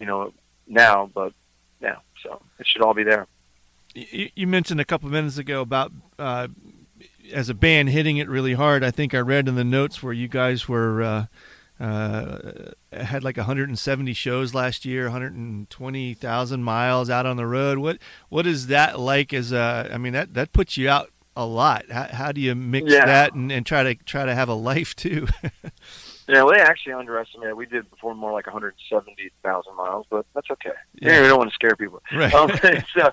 you 0.00 0.06
know, 0.06 0.32
now, 0.66 1.10
but 1.14 1.32
yeah, 1.80 1.96
so 2.22 2.42
it 2.58 2.66
should 2.66 2.82
all 2.82 2.94
be 2.94 3.04
there. 3.04 3.26
you, 3.94 4.30
you 4.34 4.46
mentioned 4.46 4.80
a 4.80 4.84
couple 4.84 5.08
minutes 5.10 5.38
ago 5.38 5.60
about 5.60 5.92
uh, 6.18 6.48
as 7.32 7.48
a 7.48 7.54
band 7.54 7.90
hitting 7.90 8.16
it 8.16 8.28
really 8.28 8.54
hard. 8.54 8.82
I 8.82 8.90
think 8.90 9.14
I 9.14 9.18
read 9.18 9.48
in 9.48 9.54
the 9.54 9.64
notes 9.64 10.02
where 10.02 10.12
you 10.12 10.28
guys 10.28 10.68
were. 10.68 11.02
Uh, 11.02 11.26
uh, 11.78 12.70
had 12.90 13.22
like 13.22 13.36
170 13.36 14.14
shows 14.14 14.54
last 14.54 14.86
year, 14.86 15.04
120,000 15.04 16.62
miles 16.62 17.10
out 17.10 17.26
on 17.26 17.36
the 17.36 17.46
road. 17.46 17.76
What 17.76 17.98
what 18.30 18.46
is 18.46 18.68
that 18.68 18.98
like? 18.98 19.34
As 19.34 19.52
a, 19.52 19.90
I 19.92 19.98
mean 19.98 20.14
that 20.14 20.32
that 20.32 20.54
puts 20.54 20.78
you 20.78 20.88
out 20.88 21.10
a 21.36 21.44
lot. 21.46 21.90
How, 21.90 22.04
how 22.10 22.32
do 22.32 22.40
you 22.40 22.54
mix 22.54 22.90
Yeah. 22.92 23.06
that 23.06 23.34
and, 23.34 23.52
and 23.52 23.64
try 23.66 23.82
to 23.82 23.94
try 23.94 24.24
to 24.24 24.34
have 24.34 24.48
a 24.48 24.54
life 24.54 24.96
too? 24.96 25.26
Yeah, 26.28 26.42
we 26.42 26.56
actually 26.56 26.94
underestimated. 26.94 27.54
We 27.54 27.66
did 27.66 27.88
perform 27.88 28.18
more 28.18 28.32
like 28.32 28.46
170,000 28.48 29.76
miles, 29.76 30.06
but 30.10 30.26
that's 30.34 30.50
okay. 30.50 30.70
Yeah. 31.00 31.22
We 31.22 31.28
don't 31.28 31.38
want 31.38 31.50
to 31.50 31.54
scare 31.54 31.76
people. 31.76 32.02
right. 32.12 32.34
Um, 32.34 32.50
it's 32.64 32.96
uh, 33.00 33.10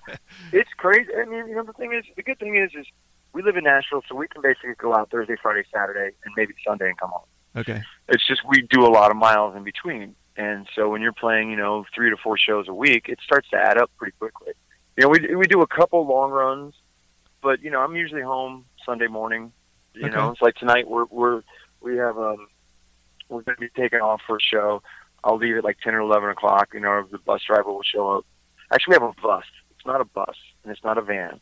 it's 0.52 0.70
crazy. 0.78 1.12
I 1.16 1.26
mean, 1.26 1.48
you 1.48 1.56
know, 1.56 1.62
the 1.64 1.74
thing 1.74 1.94
is, 1.94 2.04
the 2.16 2.24
good 2.24 2.40
thing 2.40 2.56
is, 2.58 2.72
is 2.74 2.88
we 3.34 3.44
live 3.44 3.56
in 3.56 3.66
Nashville, 3.66 4.02
so 4.10 4.16
we 4.16 4.28
can 4.28 4.42
basically 4.42 4.74
go 4.80 4.96
out 4.96 5.12
Thursday, 5.12 5.36
Friday, 5.40 5.64
Saturday, 5.72 6.16
and 6.26 6.34
maybe 6.36 6.56
Sunday 6.68 6.88
and 6.90 6.98
come 6.98 7.12
home. 7.12 7.28
okay. 7.56 7.84
It's 8.10 8.26
just 8.28 8.42
we 8.48 8.64
do 8.64 8.84
a 8.84 8.90
lot 8.90 9.12
of 9.12 9.18
miles 9.18 9.56
in 9.56 9.64
between, 9.64 10.16
and 10.36 10.68
so 10.76 10.90
when 10.90 11.04
you're 11.04 11.14
playing, 11.14 11.52
you 11.52 11.58
know, 11.58 11.86
three 11.94 12.10
to 12.10 12.18
four 12.18 12.36
shows 12.40 12.68
a 12.68 12.74
week, 12.74 13.10
it 13.10 13.20
starts 13.24 13.48
to 13.52 13.58
add 13.58 13.78
up 13.78 13.92
pretty 13.98 14.16
quickly. 14.18 14.54
You 14.98 15.04
know, 15.04 15.10
we 15.10 15.36
we 15.36 15.46
do 15.46 15.62
a 15.62 15.68
couple 15.68 16.04
long 16.08 16.32
runs, 16.32 16.74
but 17.44 17.62
you 17.62 17.70
know, 17.70 17.82
I'm 17.82 17.96
usually 17.96 18.22
home 18.22 18.66
Sunday 18.86 19.08
morning. 19.08 19.52
You 19.94 20.10
know, 20.10 20.32
it's 20.32 20.42
like 20.42 20.56
tonight 20.56 20.88
we're 20.90 21.06
we're 21.06 21.44
we 21.82 21.98
have 21.98 22.18
um 22.18 22.48
we're 23.30 23.42
going 23.42 23.56
to 23.56 23.62
be 23.62 23.70
taking 23.76 24.00
off 24.00 24.22
for 24.26 24.38
a 24.38 24.42
show. 24.42 24.82
I'll 25.24 25.38
leave 25.38 25.58
at 25.58 25.64
like 25.64 25.78
ten 25.84 25.94
or 25.94 26.00
eleven 26.00 26.30
o'clock. 26.30 26.70
You 26.74 26.80
know, 26.80 27.06
the 27.12 27.20
bus 27.20 27.42
driver 27.48 27.72
will 27.72 27.84
show 27.84 28.18
up. 28.18 28.26
Actually, 28.72 28.98
we 28.98 29.04
have 29.06 29.16
a 29.18 29.22
bus. 29.22 29.44
It's 29.72 29.86
not 29.86 30.02
a 30.02 30.06
bus, 30.06 30.36
and 30.64 30.72
it's 30.72 30.84
not 30.84 30.98
a 30.98 31.02
van. 31.02 31.40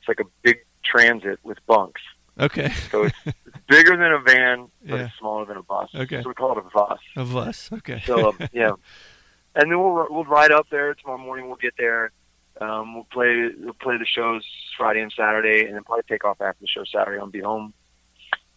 It's 0.00 0.08
like 0.08 0.20
a 0.20 0.28
big 0.42 0.58
transit 0.84 1.38
with 1.42 1.58
bunks. 1.66 2.02
Okay. 2.38 2.68
So 2.90 3.04
it's, 3.04 3.16
it's 3.24 3.36
bigger 3.68 3.96
than 3.96 4.12
a 4.12 4.18
van, 4.20 4.68
but 4.84 4.96
Yeah. 4.96 5.04
it's 5.06 5.14
smaller 5.18 5.46
than 5.46 5.56
a 5.56 5.62
bus. 5.62 5.88
Okay. 5.94 6.22
So 6.22 6.28
we 6.28 6.34
call 6.34 6.52
it 6.52 6.58
a 6.58 6.62
bus. 6.74 6.98
A 7.16 7.24
bus. 7.24 7.70
Okay. 7.72 8.02
So 8.04 8.28
um, 8.28 8.38
yeah, 8.52 8.72
and 9.54 9.70
then 9.70 9.78
we'll 9.80 10.06
we'll 10.10 10.24
ride 10.24 10.52
up 10.52 10.66
there 10.70 10.92
tomorrow 10.94 11.18
morning. 11.18 11.46
We'll 11.46 11.56
get 11.56 11.74
there. 11.78 12.12
Um, 12.60 12.94
we'll 12.94 13.04
play 13.04 13.50
we'll 13.58 13.74
play 13.74 13.98
the 13.98 14.06
shows 14.06 14.44
Friday 14.76 15.00
and 15.00 15.12
Saturday, 15.12 15.66
and 15.66 15.74
then 15.74 15.84
probably 15.84 16.04
take 16.08 16.24
off 16.24 16.40
after 16.40 16.60
the 16.60 16.66
show 16.66 16.84
Saturday 16.84 17.20
and 17.20 17.30
be 17.30 17.40
home 17.40 17.74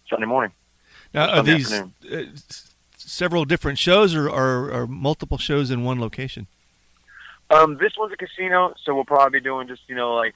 Sunday 0.09 0.25
morning. 0.25 0.51
now, 1.13 1.29
are 1.29 1.35
Sunday 1.37 1.55
these 1.55 1.73
uh, 1.73 2.23
several 2.97 3.45
different 3.45 3.77
shows 3.77 4.15
or, 4.15 4.29
or, 4.29 4.71
or 4.71 4.87
multiple 4.87 5.37
shows 5.37 5.69
in 5.69 5.83
one 5.83 5.99
location? 5.99 6.47
Um, 7.49 7.77
this 7.79 7.93
one's 7.97 8.13
a 8.13 8.17
casino, 8.17 8.73
so 8.83 8.93
we'll 8.93 9.05
probably 9.05 9.39
be 9.39 9.43
doing 9.43 9.67
just 9.67 9.81
you 9.87 9.95
know 9.95 10.13
like 10.13 10.35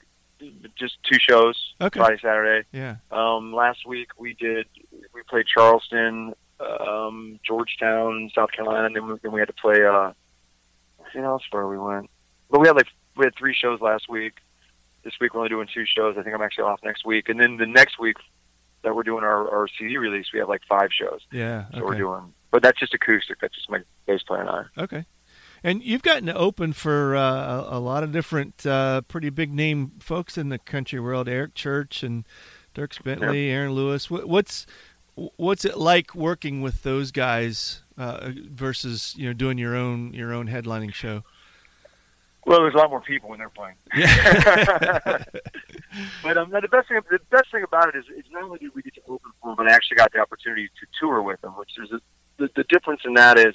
just 0.77 0.98
two 1.10 1.20
shows 1.20 1.55
Okay. 1.79 2.00
Friday 2.00 2.17
Saturday. 2.22 2.67
Yeah. 2.74 2.98
Um, 3.12 3.53
last 3.53 3.88
week 3.88 4.10
we 4.17 4.34
did 4.34 4.67
we 5.13 5.22
played 5.29 5.46
Charleston, 5.48 6.34
um, 6.60 7.39
Georgetown, 7.46 8.29
South 8.36 8.51
Carolina, 8.51 8.88
and 8.88 8.96
then 8.96 9.08
we, 9.08 9.15
then 9.22 9.32
we 9.32 9.39
had 9.39 9.48
to 9.48 9.53
play. 9.53 9.86
Uh, 9.86 10.12
you 11.13 11.22
know, 11.22 11.34
else 11.34 11.43
where 11.51 11.67
we 11.67 11.77
went, 11.77 12.10
but 12.50 12.60
we 12.60 12.67
had 12.67 12.75
like 12.75 12.88
we 13.15 13.25
had 13.25 13.36
three 13.36 13.53
shows 13.53 13.82
last 13.82 14.10
week. 14.10 14.34
This 15.03 15.13
week 15.20 15.34
we're 15.34 15.41
only 15.41 15.50
doing 15.50 15.67
two 15.74 15.86
shows. 15.86 16.15
I 16.17 16.24
think 16.24 16.36
I'm 16.36 16.41
actually 16.41 16.65
off 16.65 16.79
next 16.84 17.05
week, 17.05 17.29
and 17.29 17.39
then 17.39 17.58
the 17.58 17.65
next 17.65 18.00
week 18.00 18.17
that 18.84 18.96
we're 18.96 19.03
doing 19.03 19.24
our, 19.24 19.50
our 19.50 19.67
CD 19.67 19.98
release, 19.98 20.27
we 20.34 20.39
have 20.39 20.50
like 20.50 20.62
five 20.67 20.89
shows. 20.91 21.22
Yeah. 21.32 21.65
So 21.74 21.84
we're 21.84 21.98
doing, 21.98 22.34
but 22.51 22.62
that's 22.62 22.79
just 22.79 22.93
acoustic. 22.93 23.39
That's 23.41 23.55
just 23.55 23.70
my 23.70 23.79
bass 24.05 24.24
player 24.24 24.41
and 24.41 24.50
I. 24.50 24.63
Okay. 24.77 25.05
And 25.63 25.82
you've 25.82 26.03
gotten 26.03 26.25
to 26.25 26.36
open 26.36 26.74
for 26.74 27.15
uh, 27.15 27.22
a, 27.22 27.77
a 27.77 27.79
lot 27.79 28.03
of 28.03 28.12
different, 28.12 28.65
uh, 28.65 29.01
pretty 29.01 29.29
big 29.29 29.53
name 29.53 29.93
folks 30.00 30.38
in 30.38 30.50
the 30.50 30.60
country 30.60 31.00
world. 31.00 31.29
Eric 31.29 31.55
Church 31.55 32.03
and 32.03 32.25
Dirk 32.74 33.01
Bentley, 33.03 33.50
Aaron 33.50 33.72
Lewis. 33.72 34.12
What, 34.12 34.27
what's 34.27 34.65
what's 35.15 35.63
it 35.63 35.77
like 35.77 36.15
working 36.15 36.62
with 36.62 36.84
those 36.84 37.12
guys 37.12 37.84
uh, 37.98 38.32
versus 38.50 39.13
you 39.15 39.27
know 39.27 39.34
doing 39.34 39.58
your 39.58 39.75
own 39.75 40.13
your 40.13 40.34
own 40.34 40.48
headlining 40.48 40.93
show? 40.93 41.24
Well, 42.45 42.59
there's 42.59 42.73
a 42.73 42.77
lot 42.77 42.89
more 42.89 43.01
people 43.01 43.29
when 43.29 43.39
they're 43.39 43.50
playing. 43.50 43.75
But 46.23 46.38
um, 46.38 46.50
the 46.50 46.67
best 46.67 46.88
thing 46.88 47.00
the 47.09 47.19
best 47.29 47.51
thing 47.51 47.63
about 47.63 47.93
it 47.93 47.97
is, 47.97 48.05
is 48.17 48.25
not 48.31 48.43
only 48.43 48.59
did 48.59 48.73
we 48.73 48.81
get 48.81 48.95
to 48.95 49.01
open 49.07 49.31
for 49.41 49.50
them, 49.50 49.55
but 49.57 49.67
I 49.67 49.73
actually 49.73 49.97
got 49.97 50.12
the 50.12 50.19
opportunity 50.19 50.67
to 50.67 50.88
tour 51.00 51.21
with 51.21 51.41
them. 51.41 51.51
Which 51.51 51.71
there's 51.77 51.91
a, 51.91 52.00
the 52.38 52.50
the 52.55 52.63
difference 52.63 53.01
in 53.05 53.13
that 53.13 53.38
is, 53.38 53.53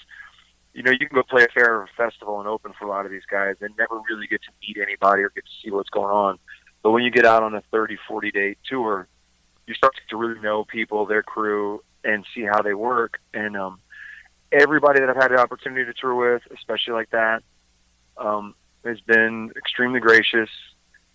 you 0.74 0.82
know, 0.82 0.90
you 0.90 0.98
can 0.98 1.14
go 1.14 1.22
play 1.22 1.44
a 1.44 1.48
fair 1.48 1.76
or 1.76 1.82
a 1.84 1.88
festival 1.96 2.38
and 2.38 2.48
open 2.48 2.72
for 2.78 2.86
a 2.86 2.88
lot 2.88 3.06
of 3.06 3.10
these 3.10 3.26
guys 3.30 3.56
and 3.60 3.74
never 3.76 4.00
really 4.08 4.26
get 4.26 4.42
to 4.42 4.50
meet 4.66 4.76
anybody 4.80 5.22
or 5.22 5.30
get 5.30 5.44
to 5.44 5.50
see 5.62 5.70
what's 5.70 5.90
going 5.90 6.12
on. 6.12 6.38
But 6.82 6.92
when 6.92 7.02
you 7.02 7.10
get 7.10 7.26
out 7.26 7.42
on 7.42 7.54
a 7.54 7.62
30, 7.72 7.98
40 8.06 8.30
day 8.30 8.56
tour, 8.68 9.08
you 9.66 9.74
start 9.74 9.94
to 10.08 10.16
really 10.16 10.40
know 10.40 10.64
people, 10.64 11.06
their 11.06 11.22
crew, 11.22 11.82
and 12.04 12.24
see 12.34 12.42
how 12.42 12.62
they 12.62 12.74
work. 12.74 13.18
And 13.34 13.56
um, 13.56 13.80
everybody 14.52 15.00
that 15.00 15.10
I've 15.10 15.16
had 15.16 15.32
the 15.32 15.38
opportunity 15.38 15.84
to 15.84 15.92
tour 15.92 16.14
with, 16.14 16.42
especially 16.56 16.94
like 16.94 17.10
that, 17.10 17.42
um, 18.16 18.54
has 18.84 19.00
been 19.00 19.52
extremely 19.56 20.00
gracious. 20.00 20.50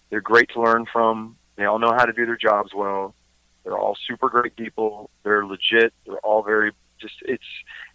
They're 0.09 0.21
great 0.21 0.49
to 0.53 0.61
learn 0.61 0.85
from. 0.91 1.37
They 1.55 1.65
all 1.65 1.79
know 1.79 1.93
how 1.93 2.05
to 2.05 2.13
do 2.13 2.25
their 2.25 2.37
jobs 2.37 2.71
well. 2.73 3.15
They're 3.63 3.77
all 3.77 3.97
super 4.07 4.29
great 4.29 4.55
people. 4.55 5.09
They're 5.23 5.45
legit. 5.45 5.93
They're 6.05 6.17
all 6.17 6.43
very 6.43 6.71
just. 6.99 7.15
It's 7.21 7.43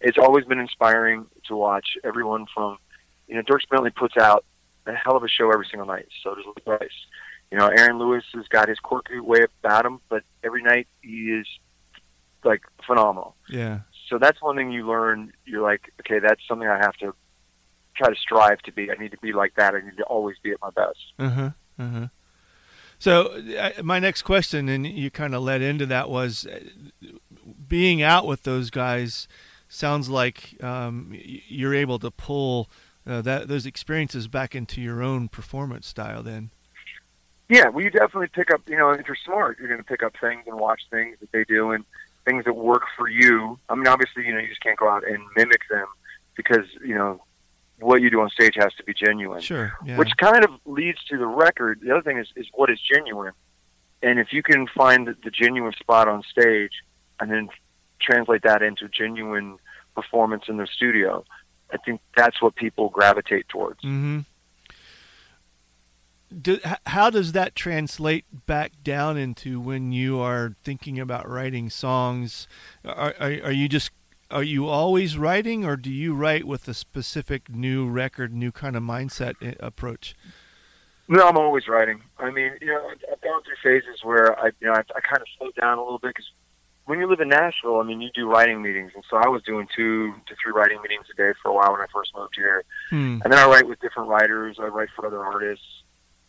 it's 0.00 0.18
always 0.18 0.44
been 0.44 0.58
inspiring 0.58 1.26
to 1.46 1.56
watch 1.56 1.96
everyone 2.04 2.46
from, 2.54 2.78
you 3.26 3.34
know, 3.34 3.42
Dirk 3.42 3.62
Bentley 3.70 3.90
puts 3.90 4.16
out 4.16 4.44
a 4.86 4.94
hell 4.94 5.16
of 5.16 5.22
a 5.24 5.28
show 5.28 5.50
every 5.52 5.66
single 5.70 5.86
night. 5.86 6.08
So 6.22 6.34
does 6.34 6.44
Lee 6.46 6.62
Brice. 6.64 6.90
You 7.50 7.58
know, 7.58 7.68
Aaron 7.68 7.98
Lewis 7.98 8.24
has 8.34 8.46
got 8.48 8.68
his 8.68 8.78
quirky 8.78 9.20
way 9.20 9.46
about 9.62 9.86
him, 9.86 10.00
but 10.08 10.22
every 10.44 10.62
night 10.62 10.86
he 11.02 11.32
is 11.32 11.46
like 12.44 12.62
phenomenal. 12.86 13.36
yeah. 13.48 13.80
So 14.08 14.18
that's 14.18 14.40
one 14.40 14.56
thing 14.56 14.72
you 14.72 14.86
learn. 14.86 15.32
You're 15.44 15.62
like, 15.62 15.92
okay, 16.00 16.18
that's 16.18 16.40
something 16.48 16.66
I 16.66 16.78
have 16.78 16.94
to 16.96 17.14
try 17.98 18.10
to 18.10 18.16
strive 18.16 18.60
to 18.62 18.72
be. 18.72 18.90
I 18.90 18.94
need 18.94 19.10
to 19.10 19.18
be 19.18 19.32
like 19.32 19.54
that. 19.56 19.74
I 19.74 19.80
need 19.80 19.96
to 19.98 20.04
always 20.04 20.36
be 20.42 20.52
at 20.52 20.60
my 20.60 20.70
best. 20.70 20.98
Uh 21.18 21.28
huh. 21.28 21.50
Uh 21.78 21.88
huh. 21.88 22.06
So 22.98 23.40
uh, 23.58 23.82
my 23.82 23.98
next 23.98 24.22
question, 24.22 24.68
and 24.68 24.86
you 24.86 25.10
kind 25.10 25.34
of 25.34 25.42
led 25.42 25.62
into 25.62 25.86
that, 25.86 26.10
was 26.10 26.46
uh, 26.46 26.60
being 27.68 28.02
out 28.02 28.26
with 28.26 28.42
those 28.42 28.70
guys. 28.70 29.28
Sounds 29.68 30.08
like 30.08 30.56
um, 30.62 31.12
you're 31.14 31.74
able 31.74 31.98
to 31.98 32.10
pull 32.10 32.70
uh, 33.06 33.20
that 33.22 33.48
those 33.48 33.66
experiences 33.66 34.26
back 34.26 34.54
into 34.54 34.80
your 34.80 35.02
own 35.02 35.28
performance 35.28 35.86
style. 35.86 36.22
Then. 36.22 36.50
Yeah, 37.48 37.68
well, 37.68 37.82
you 37.82 37.90
definitely 37.90 38.28
pick 38.28 38.52
up. 38.52 38.62
You 38.68 38.76
know, 38.76 38.90
if 38.90 39.06
you're 39.06 39.16
smart, 39.24 39.58
you're 39.58 39.68
going 39.68 39.80
to 39.80 39.84
pick 39.84 40.02
up 40.02 40.14
things 40.20 40.42
and 40.46 40.58
watch 40.58 40.82
things 40.90 41.16
that 41.20 41.30
they 41.32 41.44
do 41.44 41.70
and 41.70 41.84
things 42.24 42.44
that 42.44 42.54
work 42.54 42.82
for 42.96 43.08
you. 43.08 43.58
I 43.68 43.74
mean, 43.74 43.86
obviously, 43.86 44.26
you 44.26 44.34
know, 44.34 44.40
you 44.40 44.48
just 44.48 44.60
can't 44.60 44.78
go 44.78 44.88
out 44.88 45.06
and 45.06 45.22
mimic 45.36 45.62
them 45.70 45.86
because 46.36 46.66
you 46.84 46.94
know 46.94 47.20
what 47.80 48.02
you 48.02 48.10
do 48.10 48.20
on 48.20 48.30
stage 48.30 48.54
has 48.56 48.72
to 48.74 48.84
be 48.84 48.94
genuine. 48.94 49.40
Sure. 49.40 49.72
Yeah. 49.84 49.96
Which 49.96 50.10
kind 50.16 50.44
of 50.44 50.50
leads 50.64 51.02
to 51.10 51.18
the 51.18 51.26
record. 51.26 51.80
The 51.82 51.92
other 51.92 52.02
thing 52.02 52.18
is, 52.18 52.28
is 52.36 52.46
what 52.54 52.70
is 52.70 52.80
genuine, 52.80 53.32
and 54.02 54.18
if 54.18 54.32
you 54.32 54.42
can 54.42 54.66
find 54.66 55.06
the, 55.06 55.16
the 55.24 55.30
genuine 55.30 55.72
spot 55.78 56.08
on 56.08 56.22
stage, 56.22 56.72
and 57.20 57.30
then 57.30 57.48
translate 58.00 58.42
that 58.42 58.62
into 58.62 58.88
genuine 58.88 59.58
performance 59.94 60.44
in 60.48 60.56
the 60.56 60.66
studio, 60.66 61.24
I 61.72 61.76
think 61.78 62.00
that's 62.16 62.40
what 62.40 62.54
people 62.54 62.88
gravitate 62.88 63.48
towards. 63.48 63.80
Mm-hmm. 63.80 64.20
Do, 66.40 66.58
how 66.84 67.08
does 67.08 67.32
that 67.32 67.54
translate 67.54 68.26
back 68.46 68.72
down 68.84 69.16
into 69.16 69.60
when 69.60 69.92
you 69.92 70.20
are 70.20 70.54
thinking 70.62 71.00
about 71.00 71.28
writing 71.28 71.70
songs? 71.70 72.46
Are, 72.84 73.14
are, 73.18 73.32
are 73.44 73.52
you 73.52 73.66
just 73.66 73.90
are 74.30 74.42
you 74.42 74.68
always 74.68 75.16
writing, 75.16 75.64
or 75.64 75.76
do 75.76 75.90
you 75.90 76.14
write 76.14 76.44
with 76.44 76.68
a 76.68 76.74
specific 76.74 77.48
new 77.48 77.88
record, 77.88 78.32
new 78.34 78.52
kind 78.52 78.76
of 78.76 78.82
mindset 78.82 79.34
approach? 79.60 80.14
No, 81.08 81.26
I'm 81.26 81.38
always 81.38 81.66
writing. 81.68 82.02
I 82.18 82.30
mean, 82.30 82.52
you 82.60 82.66
know, 82.66 82.90
I've 83.10 83.20
gone 83.22 83.42
through 83.42 83.56
phases 83.62 84.00
where 84.02 84.38
I, 84.38 84.50
you 84.60 84.66
know, 84.66 84.74
I, 84.74 84.80
I 84.80 85.00
kind 85.00 85.22
of 85.22 85.26
slowed 85.38 85.54
down 85.54 85.78
a 85.78 85.82
little 85.82 85.98
bit 85.98 86.08
because 86.08 86.30
when 86.84 86.98
you 86.98 87.06
live 87.06 87.20
in 87.20 87.28
Nashville, 87.28 87.80
I 87.80 87.84
mean, 87.84 88.00
you 88.00 88.10
do 88.14 88.28
writing 88.28 88.60
meetings, 88.62 88.92
and 88.94 89.04
so 89.08 89.16
I 89.16 89.28
was 89.28 89.42
doing 89.42 89.66
two 89.74 90.12
to 90.26 90.34
three 90.42 90.52
writing 90.54 90.80
meetings 90.82 91.06
a 91.12 91.16
day 91.16 91.32
for 91.42 91.50
a 91.50 91.54
while 91.54 91.72
when 91.72 91.80
I 91.80 91.86
first 91.92 92.12
moved 92.16 92.34
here. 92.34 92.64
Hmm. 92.90 93.20
And 93.22 93.32
then 93.32 93.38
I 93.38 93.46
write 93.46 93.66
with 93.66 93.80
different 93.80 94.08
writers. 94.08 94.56
I 94.60 94.66
write 94.66 94.88
for 94.94 95.06
other 95.06 95.22
artists. 95.24 95.64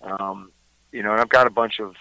Um, 0.02 0.52
you 0.92 1.04
know, 1.04 1.12
and 1.12 1.22
I've 1.22 1.30
got 1.30 1.48
a 1.48 1.50
bunch 1.50 1.80
of, 1.80 1.96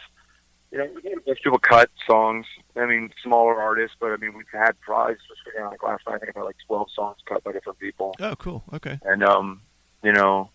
you 0.70 0.78
know, 0.78 0.88
we've 0.94 1.04
had 1.04 1.12
a 1.14 1.20
bunch 1.20 1.38
of 1.38 1.44
people 1.44 1.58
cut 1.58 1.90
songs. 2.06 2.46
I 2.76 2.86
mean, 2.86 3.10
smaller 3.22 3.60
artists, 3.60 3.96
but 3.98 4.12
I 4.12 4.16
mean, 4.16 4.36
we've 4.36 4.46
had 4.52 4.78
probably, 4.80 5.16
you 5.54 5.60
know, 5.60 5.70
like 5.70 5.82
last 5.82 6.06
night, 6.06 6.16
I 6.16 6.18
think 6.18 6.30
about 6.30 6.44
like 6.44 6.56
12 6.66 6.88
songs 6.94 7.16
cut 7.26 7.42
by 7.44 7.52
different 7.52 7.78
people. 7.78 8.14
Oh, 8.20 8.36
cool. 8.36 8.64
Okay. 8.74 8.98
And, 9.02 9.24
um, 9.24 9.62
you 10.02 10.12
know, 10.12 10.50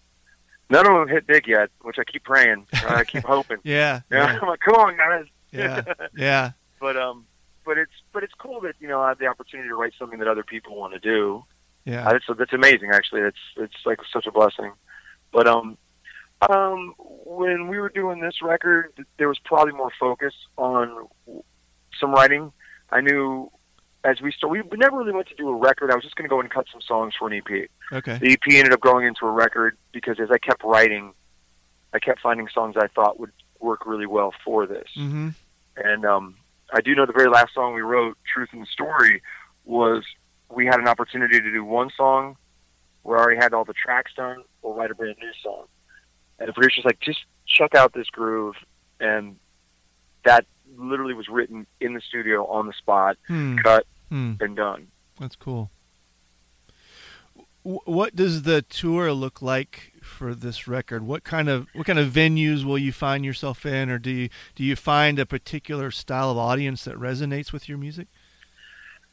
none 0.69 0.85
of 0.85 0.93
them 0.93 1.07
hit 1.07 1.25
big 1.25 1.47
yet, 1.47 1.69
which 1.81 1.97
I 1.99 2.03
keep 2.03 2.23
praying. 2.23 2.67
I 2.73 3.03
keep 3.03 3.23
hoping. 3.27 3.57
Yeah. 3.63 4.01
Yeah, 4.11 4.37
I'm 4.41 4.47
like, 4.47 4.59
come 4.59 4.75
on, 4.75 4.97
guys. 4.97 5.25
Yeah. 5.51 5.83
Yeah. 6.15 6.51
But 6.79 6.97
um, 6.97 7.25
but 7.65 7.77
it's 7.77 7.93
but 8.11 8.23
it's 8.23 8.33
cool 8.37 8.59
that 8.61 8.75
you 8.79 8.89
know 8.89 8.99
I 8.99 9.09
have 9.09 9.19
the 9.19 9.27
opportunity 9.27 9.69
to 9.69 9.75
write 9.75 9.93
something 9.97 10.19
that 10.19 10.27
other 10.27 10.43
people 10.43 10.75
want 10.75 10.93
to 10.93 10.99
do. 10.99 11.45
Yeah. 11.85 12.05
Uh, 12.05 12.11
that's 12.11 12.25
that's 12.37 12.53
amazing. 12.53 12.89
Actually, 12.91 13.21
it's 13.21 13.37
it's 13.55 13.85
like 13.85 13.99
such 14.11 14.27
a 14.27 14.31
blessing. 14.31 14.73
But 15.31 15.47
um, 15.47 15.77
um, 16.49 16.93
when 16.97 17.67
we 17.67 17.79
were 17.79 17.89
doing 17.89 18.19
this 18.19 18.41
record, 18.41 18.93
there 19.17 19.27
was 19.27 19.39
probably 19.39 19.73
more 19.73 19.91
focus 19.99 20.33
on 20.57 21.07
some 21.99 22.11
writing. 22.11 22.51
I 22.91 23.01
knew 23.01 23.51
as 24.03 24.21
we 24.21 24.31
started, 24.31 24.69
we 24.71 24.77
never 24.77 24.97
really 24.97 25.13
went 25.13 25.27
to 25.29 25.35
do 25.35 25.49
a 25.49 25.55
record. 25.55 25.91
I 25.91 25.95
was 25.95 26.03
just 26.03 26.15
going 26.15 26.25
to 26.25 26.29
go 26.29 26.41
and 26.41 26.49
cut 26.49 26.65
some 26.71 26.81
songs 26.81 27.13
for 27.17 27.27
an 27.27 27.33
EP. 27.33 27.69
Okay. 27.91 28.17
The 28.17 28.33
EP 28.33 28.53
ended 28.53 28.73
up 28.73 28.81
growing 28.81 29.07
into 29.07 29.25
a 29.25 29.31
record 29.31 29.77
because 29.91 30.19
as 30.19 30.29
I 30.29 30.37
kept 30.37 30.63
writing, 30.63 31.13
I 31.93 31.99
kept 31.99 32.19
finding 32.19 32.47
songs 32.53 32.75
I 32.77 32.87
thought 32.87 33.19
would 33.19 33.31
work 33.59 33.85
really 33.85 34.05
well 34.05 34.33
for 34.43 34.67
this. 34.67 34.89
Mm-hmm. 34.97 35.29
And 35.77 36.05
um, 36.05 36.35
I 36.73 36.81
do 36.81 36.95
know 36.95 37.05
the 37.05 37.13
very 37.13 37.29
last 37.29 37.53
song 37.53 37.73
we 37.73 37.81
wrote, 37.81 38.17
"Truth 38.31 38.49
in 38.53 38.59
the 38.59 38.65
Story," 38.65 39.21
was 39.65 40.03
we 40.49 40.65
had 40.65 40.79
an 40.79 40.87
opportunity 40.87 41.39
to 41.39 41.51
do 41.51 41.63
one 41.63 41.89
song 41.95 42.35
We 43.03 43.13
already 43.13 43.37
had 43.41 43.53
all 43.53 43.65
the 43.65 43.73
tracks 43.73 44.11
done, 44.15 44.43
We'll 44.61 44.73
write 44.73 44.91
a 44.91 44.95
brand 44.95 45.17
new 45.19 45.31
song. 45.41 45.65
And 46.39 46.47
the 46.49 46.53
producer's 46.53 46.85
like, 46.85 46.99
"Just 46.99 47.19
check 47.45 47.75
out 47.75 47.93
this 47.93 48.09
groove," 48.09 48.55
and 48.99 49.37
that 50.25 50.45
literally 50.77 51.13
was 51.13 51.27
written 51.29 51.67
in 51.79 51.93
the 51.93 52.01
studio 52.01 52.45
on 52.47 52.65
the 52.67 52.73
spot, 52.73 53.17
Hmm. 53.27 53.57
cut 53.57 53.85
Hmm. 54.09 54.33
and 54.39 54.55
done. 54.55 54.87
That's 55.19 55.35
cool. 55.35 55.69
W- 57.63 57.79
What 57.85 58.15
does 58.15 58.43
the 58.43 58.61
tour 58.61 59.11
look 59.13 59.41
like 59.41 59.93
for 60.01 60.35
this 60.35 60.67
record? 60.67 61.03
What 61.03 61.23
kind 61.23 61.47
of 61.49 61.67
what 61.73 61.85
kind 61.85 61.99
of 61.99 62.09
venues 62.11 62.63
will 62.65 62.77
you 62.77 62.91
find 62.91 63.23
yourself 63.23 63.65
in, 63.65 63.89
or 63.89 63.99
do 63.99 64.09
you 64.11 64.29
do 64.55 64.63
you 64.63 64.75
find 64.75 65.17
a 65.19 65.25
particular 65.25 65.91
style 65.91 66.29
of 66.31 66.37
audience 66.37 66.83
that 66.85 66.95
resonates 66.95 67.53
with 67.53 67.69
your 67.69 67.77
music? 67.77 68.07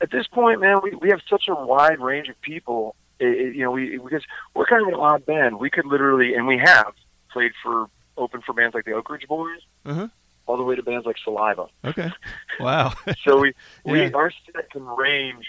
At 0.00 0.10
this 0.10 0.26
point, 0.26 0.60
man, 0.60 0.80
we 0.82 0.92
we 0.92 1.10
have 1.10 1.20
such 1.28 1.46
a 1.48 1.54
wide 1.54 2.00
range 2.00 2.28
of 2.28 2.40
people 2.40 2.96
it, 3.20 3.26
it, 3.28 3.54
you 3.54 3.62
know, 3.62 3.70
we 3.70 3.98
because 3.98 4.24
we're 4.54 4.64
kind 4.66 4.82
of 4.82 4.88
an 4.88 4.94
odd 4.94 5.26
band. 5.26 5.60
We 5.60 5.68
could 5.70 5.86
literally, 5.86 6.34
and 6.34 6.46
we 6.46 6.58
have 6.58 6.92
played 7.32 7.52
for 7.62 7.88
open 8.16 8.40
for 8.42 8.52
bands 8.52 8.74
like 8.74 8.84
the 8.84 8.92
Oak 8.92 9.08
Ridge 9.10 9.26
Boys, 9.28 9.60
Uh-huh. 9.86 10.08
all 10.46 10.56
the 10.56 10.62
way 10.62 10.74
to 10.76 10.82
bands 10.82 11.06
like 11.06 11.16
Saliva. 11.24 11.66
Okay. 11.84 12.10
Wow. 12.60 12.92
So 13.24 13.38
we, 13.40 13.54
we 13.84 14.02
Yeah. 14.02 14.10
our 14.14 14.30
set 14.52 14.70
can 14.70 14.84
range 14.86 15.46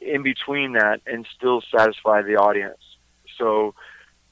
in 0.00 0.22
between 0.22 0.72
that 0.72 1.00
and 1.06 1.26
still 1.36 1.62
satisfy 1.74 2.22
the 2.22 2.36
audience. 2.36 2.78
So, 3.38 3.74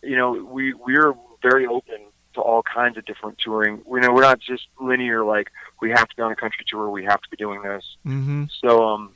you 0.03 0.17
know, 0.17 0.33
we 0.33 0.73
we're 0.75 1.15
very 1.43 1.67
open 1.67 1.99
to 2.35 2.41
all 2.41 2.63
kinds 2.63 2.97
of 2.97 3.05
different 3.05 3.39
touring. 3.39 3.83
You 3.87 4.01
know 4.01 4.13
we're 4.13 4.23
not 4.23 4.39
just 4.41 4.67
linear 4.81 5.25
like 5.25 5.51
we 5.81 5.91
have 5.91 6.09
to 6.09 6.17
be 6.17 6.23
on 6.23 6.31
a 6.33 6.37
country 6.37 6.65
tour, 6.69 6.89
we 6.91 7.05
have 7.05 7.21
to 7.23 7.29
be 7.31 7.37
doing 7.37 7.63
this. 7.63 7.85
mm-hmm. 8.07 8.45
So, 8.63 8.85
um, 8.89 9.15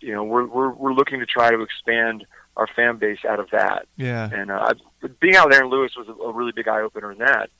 you 0.00 0.12
know, 0.14 0.22
we're 0.24 0.46
we're 0.46 0.70
we're 0.70 0.92
looking 0.94 1.20
to 1.20 1.26
try 1.26 1.50
to 1.50 1.60
expand 1.62 2.24
our 2.56 2.66
fan 2.66 2.96
base 2.96 3.24
out 3.28 3.40
of 3.40 3.50
that. 3.50 3.86
Yeah. 3.96 4.28
And 4.32 4.50
uh, 4.50 4.74
being 5.20 5.36
out 5.36 5.48
with 5.48 5.56
Aaron 5.56 5.70
Lewis 5.70 5.92
was 5.96 6.08
a, 6.08 6.12
a 6.12 6.32
really 6.32 6.52
big 6.52 6.68
eye 6.68 6.80
opener 6.80 7.12
in 7.12 7.18
that 7.18 7.50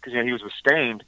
because 0.00 0.12
you 0.12 0.18
know 0.18 0.24
he 0.26 0.32
was 0.32 0.42
with 0.42 0.52
Staind, 0.58 1.04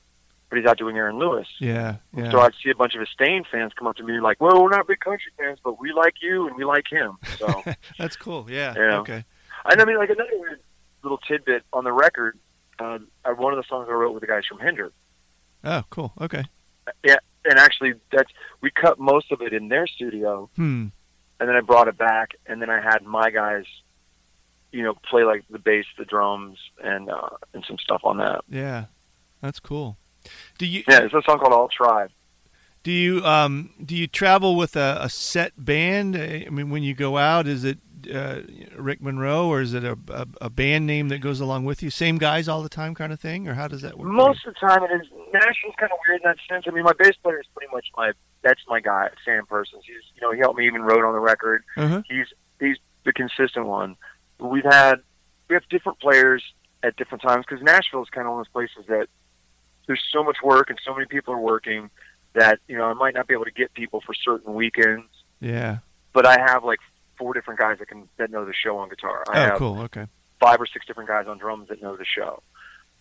but 0.48 0.58
he's 0.58 0.66
out 0.66 0.78
doing 0.78 0.96
Aaron 0.96 1.18
Lewis. 1.18 1.46
Yeah. 1.60 1.96
Yeah. 2.16 2.30
So 2.30 2.40
I'd 2.40 2.52
see 2.62 2.70
a 2.70 2.74
bunch 2.74 2.94
of 2.94 3.00
his 3.00 3.08
Staind 3.10 3.46
fans 3.50 3.72
come 3.78 3.86
up 3.88 3.96
to 3.96 4.02
me 4.04 4.20
like, 4.20 4.40
"Well, 4.40 4.62
we're 4.62 4.70
not 4.70 4.86
big 4.86 5.00
country 5.00 5.32
fans, 5.38 5.58
but 5.62 5.80
we 5.80 5.92
like 5.92 6.14
you 6.22 6.46
and 6.46 6.56
we 6.56 6.64
like 6.64 6.84
him." 6.90 7.18
So, 7.38 7.62
That's 7.98 8.16
cool. 8.16 8.46
Yeah. 8.50 8.74
Yeah. 8.76 8.98
Okay. 9.00 9.24
and 9.70 9.80
I 9.80 9.84
mean, 9.84 9.96
like 9.98 10.10
another 10.10 10.30
weird 10.34 10.60
little 11.02 11.18
tidbit 11.18 11.62
on 11.72 11.84
the 11.84 11.92
record, 11.92 12.38
uh, 12.78 12.98
uh, 13.24 13.30
one 13.34 13.52
of 13.52 13.56
the 13.58 13.64
songs 13.68 13.88
I 13.88 13.92
wrote 13.92 14.12
with 14.12 14.20
the 14.20 14.26
guys 14.26 14.42
from 14.48 14.58
Hinder, 14.60 14.92
Oh, 15.64 15.82
cool. 15.90 16.12
Okay. 16.20 16.44
Yeah, 17.04 17.16
and 17.44 17.58
actually 17.58 17.94
that's 18.10 18.30
we 18.60 18.70
cut 18.70 18.98
most 18.98 19.30
of 19.32 19.40
it 19.42 19.52
in 19.52 19.68
their 19.68 19.86
studio, 19.86 20.50
Hmm. 20.56 20.88
and 21.38 21.48
then 21.48 21.54
I 21.56 21.60
brought 21.60 21.88
it 21.88 21.96
back, 21.96 22.32
and 22.46 22.60
then 22.60 22.68
I 22.70 22.80
had 22.80 23.02
my 23.02 23.30
guys, 23.30 23.64
you 24.72 24.82
know, 24.82 24.94
play 25.08 25.24
like 25.24 25.44
the 25.50 25.58
bass, 25.58 25.84
the 25.98 26.04
drums, 26.04 26.58
and 26.82 27.10
uh, 27.10 27.30
and 27.54 27.64
some 27.66 27.78
stuff 27.78 28.02
on 28.04 28.18
that. 28.18 28.44
Yeah. 28.48 28.86
That's 29.40 29.60
cool. 29.60 29.96
Do 30.58 30.66
you 30.66 30.82
Yeah, 30.88 31.00
it's 31.02 31.14
a 31.14 31.22
song 31.22 31.38
called 31.38 31.52
"All 31.52 31.68
Tribe." 31.68 32.10
do 32.82 32.90
you 32.90 33.24
um 33.24 33.70
do 33.84 33.94
you 33.94 34.06
travel 34.06 34.56
with 34.56 34.76
a, 34.76 34.98
a 35.00 35.08
set 35.08 35.52
band? 35.62 36.16
I 36.16 36.48
mean, 36.50 36.70
when 36.70 36.82
you 36.82 36.94
go 36.94 37.18
out, 37.18 37.46
is 37.46 37.64
it 37.64 37.78
uh, 38.12 38.40
Rick 38.76 39.02
Monroe 39.02 39.46
or 39.48 39.60
is 39.60 39.74
it 39.74 39.84
a, 39.84 39.98
a 40.08 40.26
a 40.40 40.50
band 40.50 40.86
name 40.86 41.08
that 41.08 41.18
goes 41.18 41.40
along 41.40 41.64
with 41.66 41.82
you? 41.82 41.90
Same 41.90 42.16
guys 42.16 42.48
all 42.48 42.62
the 42.62 42.68
time, 42.68 42.94
kind 42.94 43.12
of 43.12 43.20
thing, 43.20 43.46
or 43.48 43.54
how 43.54 43.68
does 43.68 43.82
that 43.82 43.98
work? 43.98 44.08
Most 44.08 44.46
of 44.46 44.54
the 44.54 44.66
time, 44.66 44.82
it 44.84 44.92
is 44.94 45.06
Nashville's 45.32 45.74
kind 45.78 45.92
of 45.92 45.98
weird 46.08 46.22
in 46.22 46.28
that 46.28 46.38
sense. 46.48 46.64
I 46.66 46.70
mean, 46.70 46.84
my 46.84 46.94
bass 46.98 47.14
player 47.22 47.40
is 47.40 47.46
pretty 47.54 47.70
much 47.72 47.86
my 47.96 48.12
that's 48.42 48.62
my 48.68 48.80
guy, 48.80 49.10
Sam 49.24 49.44
Persons. 49.46 49.82
He's 49.86 49.96
you 50.14 50.22
know 50.22 50.32
he 50.32 50.38
helped 50.38 50.58
me 50.58 50.66
even 50.66 50.82
wrote 50.82 51.04
on 51.04 51.12
the 51.12 51.20
record. 51.20 51.64
Uh-huh. 51.76 52.02
He's 52.08 52.26
he's 52.58 52.78
the 53.04 53.12
consistent 53.12 53.66
one. 53.66 53.96
We've 54.40 54.64
had 54.64 54.96
we 55.48 55.54
have 55.54 55.68
different 55.68 55.98
players 56.00 56.42
at 56.82 56.96
different 56.96 57.22
times 57.22 57.44
because 57.48 57.62
Nashville 57.62 58.02
is 58.02 58.08
kind 58.10 58.26
of 58.26 58.32
one 58.32 58.40
of 58.40 58.46
those 58.46 58.52
places 58.52 58.86
that 58.88 59.08
there's 59.86 60.02
so 60.12 60.22
much 60.22 60.36
work 60.42 60.70
and 60.70 60.78
so 60.84 60.94
many 60.94 61.06
people 61.06 61.34
are 61.34 61.40
working 61.40 61.90
that 62.34 62.60
you 62.68 62.76
know 62.78 62.84
I 62.84 62.94
might 62.94 63.14
not 63.14 63.26
be 63.26 63.34
able 63.34 63.44
to 63.46 63.50
get 63.50 63.74
people 63.74 64.00
for 64.04 64.14
certain 64.14 64.54
weekends, 64.54 65.08
Yeah. 65.40 65.78
but 66.12 66.26
I 66.26 66.38
have 66.46 66.64
like 66.64 66.78
four 67.18 67.34
different 67.34 67.58
guys 67.60 67.78
that 67.80 67.88
can 67.88 68.08
that 68.16 68.30
know 68.30 68.44
the 68.44 68.54
show 68.54 68.78
on 68.78 68.88
guitar. 68.88 69.24
I 69.28 69.38
Oh, 69.38 69.42
have 69.48 69.58
cool. 69.58 69.80
Okay. 69.82 70.06
five 70.38 70.60
or 70.60 70.66
six 70.66 70.86
different 70.86 71.08
guys 71.08 71.26
on 71.26 71.38
drums 71.38 71.68
that 71.68 71.82
know 71.82 71.96
the 71.96 72.04
show. 72.04 72.42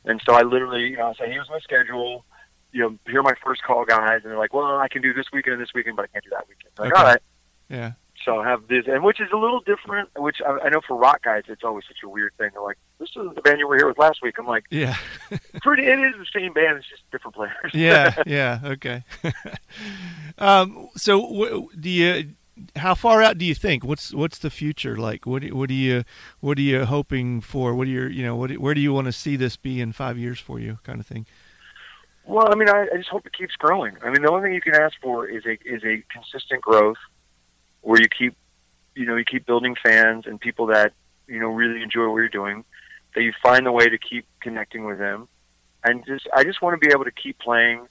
And 0.06 0.22
so 0.26 0.34
I 0.34 0.42
literally, 0.42 0.88
you 0.88 0.98
know, 0.98 1.08
I 1.10 1.14
say, 1.14 1.30
here's 1.32 1.50
my 1.50 1.60
schedule. 1.60 2.26
You 2.72 2.82
know, 2.82 2.98
here 3.06 3.20
are 3.20 3.24
my 3.24 3.34
first 3.44 3.64
call 3.64 3.86
guys, 3.86 4.22
and 4.24 4.32
they're 4.32 4.38
like, 4.38 4.54
well, 4.54 4.78
I 4.80 4.88
can 4.88 5.02
do 5.02 5.14
this 5.14 5.26
weekend 5.34 5.54
and 5.56 5.62
this 5.62 5.74
weekend, 5.76 5.96
but 5.96 6.04
I 6.04 6.08
can't 6.08 6.24
do 6.24 6.30
that 6.32 6.48
weekend. 6.48 6.72
I'm 6.78 6.86
like, 6.86 6.94
Okay. 6.94 7.02
all 7.02 7.08
right. 7.08 7.22
Yeah. 7.70 7.92
So 8.26 8.42
have 8.44 8.68
this, 8.68 8.86
and 8.88 9.04
which 9.04 9.20
is 9.22 9.30
a 9.34 9.38
little 9.38 9.62
different. 9.62 10.10
Which 10.18 10.38
I, 10.46 10.66
I 10.66 10.70
know 10.70 10.82
for 10.86 10.96
rock 10.98 11.24
guys, 11.24 11.44
it's 11.48 11.64
always 11.64 11.86
such 11.88 11.98
a 12.04 12.10
weird 12.10 12.34
thing. 12.38 12.50
They're 12.54 12.62
like, 12.62 12.78
"This 13.00 13.10
is 13.16 13.34
the 13.36 13.42
band 13.42 13.60
you 13.60 13.68
were 13.68 13.78
here 13.78 13.88
with 13.88 13.98
last 13.98 14.22
week." 14.22 14.36
I'm 14.38 14.46
like, 14.46 14.66
Yeah. 14.70 14.96
"Pretty, 15.62 15.84
it 15.84 16.00
is 16.00 16.16
the 16.18 16.26
same 16.38 16.52
band. 16.54 16.78
It's 16.80 16.90
just 16.90 17.04
different 17.12 17.36
players." 17.36 17.72
yeah, 17.74 18.14
yeah, 18.26 18.60
okay. 18.66 19.04
um, 20.38 20.90
so, 20.96 21.22
wh- 21.22 21.80
do 21.80 21.90
you? 21.90 22.30
How 22.76 22.94
far 22.94 23.22
out 23.22 23.38
do 23.38 23.46
you 23.46 23.56
think? 23.56 23.86
What's 23.86 24.14
what's 24.14 24.38
the 24.40 24.50
future 24.50 24.98
like? 24.98 25.26
What 25.26 25.44
do- 25.44 25.56
what 25.56 25.70
are 25.70 25.74
you 25.74 26.04
what 26.42 26.58
are 26.58 26.62
you 26.62 26.84
hoping 26.86 27.40
for? 27.40 27.74
What 27.74 27.88
are 27.88 27.92
your 27.92 28.10
you 28.10 28.24
know 28.24 28.36
what 28.36 28.52
where 28.58 28.74
do 28.74 28.82
you 28.82 28.92
want 28.94 29.06
to 29.06 29.14
see 29.14 29.38
this 29.38 29.56
be 29.56 29.80
in 29.80 29.94
five 29.94 30.18
years 30.18 30.40
for 30.42 30.60
you? 30.60 30.80
Kind 30.84 31.00
of 31.00 31.06
thing. 31.08 31.26
Well, 32.26 32.52
I 32.52 32.56
mean, 32.56 32.70
I, 32.70 32.86
I 32.94 32.98
just 32.98 33.10
hope 33.10 33.26
it 33.26 33.34
keeps 33.34 33.56
growing. 33.56 33.96
I 34.04 34.10
mean, 34.12 34.22
the 34.22 34.30
only 34.30 34.44
thing 34.44 34.54
you 34.54 34.62
can 34.62 34.76
ask 34.76 34.94
for 35.02 35.26
is 35.28 35.46
a 35.46 35.54
is 35.66 35.84
a 35.86 36.04
consistent 36.14 36.62
growth, 36.62 36.98
where 37.82 38.00
you 38.02 38.08
keep, 38.08 38.36
you 38.96 39.06
know, 39.06 39.16
you 39.16 39.26
keep 39.26 39.46
building 39.46 39.76
fans 39.84 40.26
and 40.26 40.40
people 40.40 40.68
that 40.68 40.94
you 41.28 41.40
know 41.40 41.48
really 41.50 41.82
enjoy 41.82 42.08
what 42.10 42.18
you're 42.18 42.30
doing. 42.30 42.64
That 43.16 43.24
you 43.24 43.34
find 43.42 43.66
the 43.66 43.72
way 43.72 43.90
to 43.90 43.98
keep 43.98 44.26
connecting 44.42 44.86
with 44.86 45.00
them, 45.00 45.28
and 45.84 46.06
just 46.06 46.28
I 46.34 46.44
just 46.44 46.62
want 46.62 46.80
to 46.80 46.86
be 46.88 46.94
able 46.94 47.06
to 47.06 47.12
keep 47.12 47.40
playing, 47.40 47.88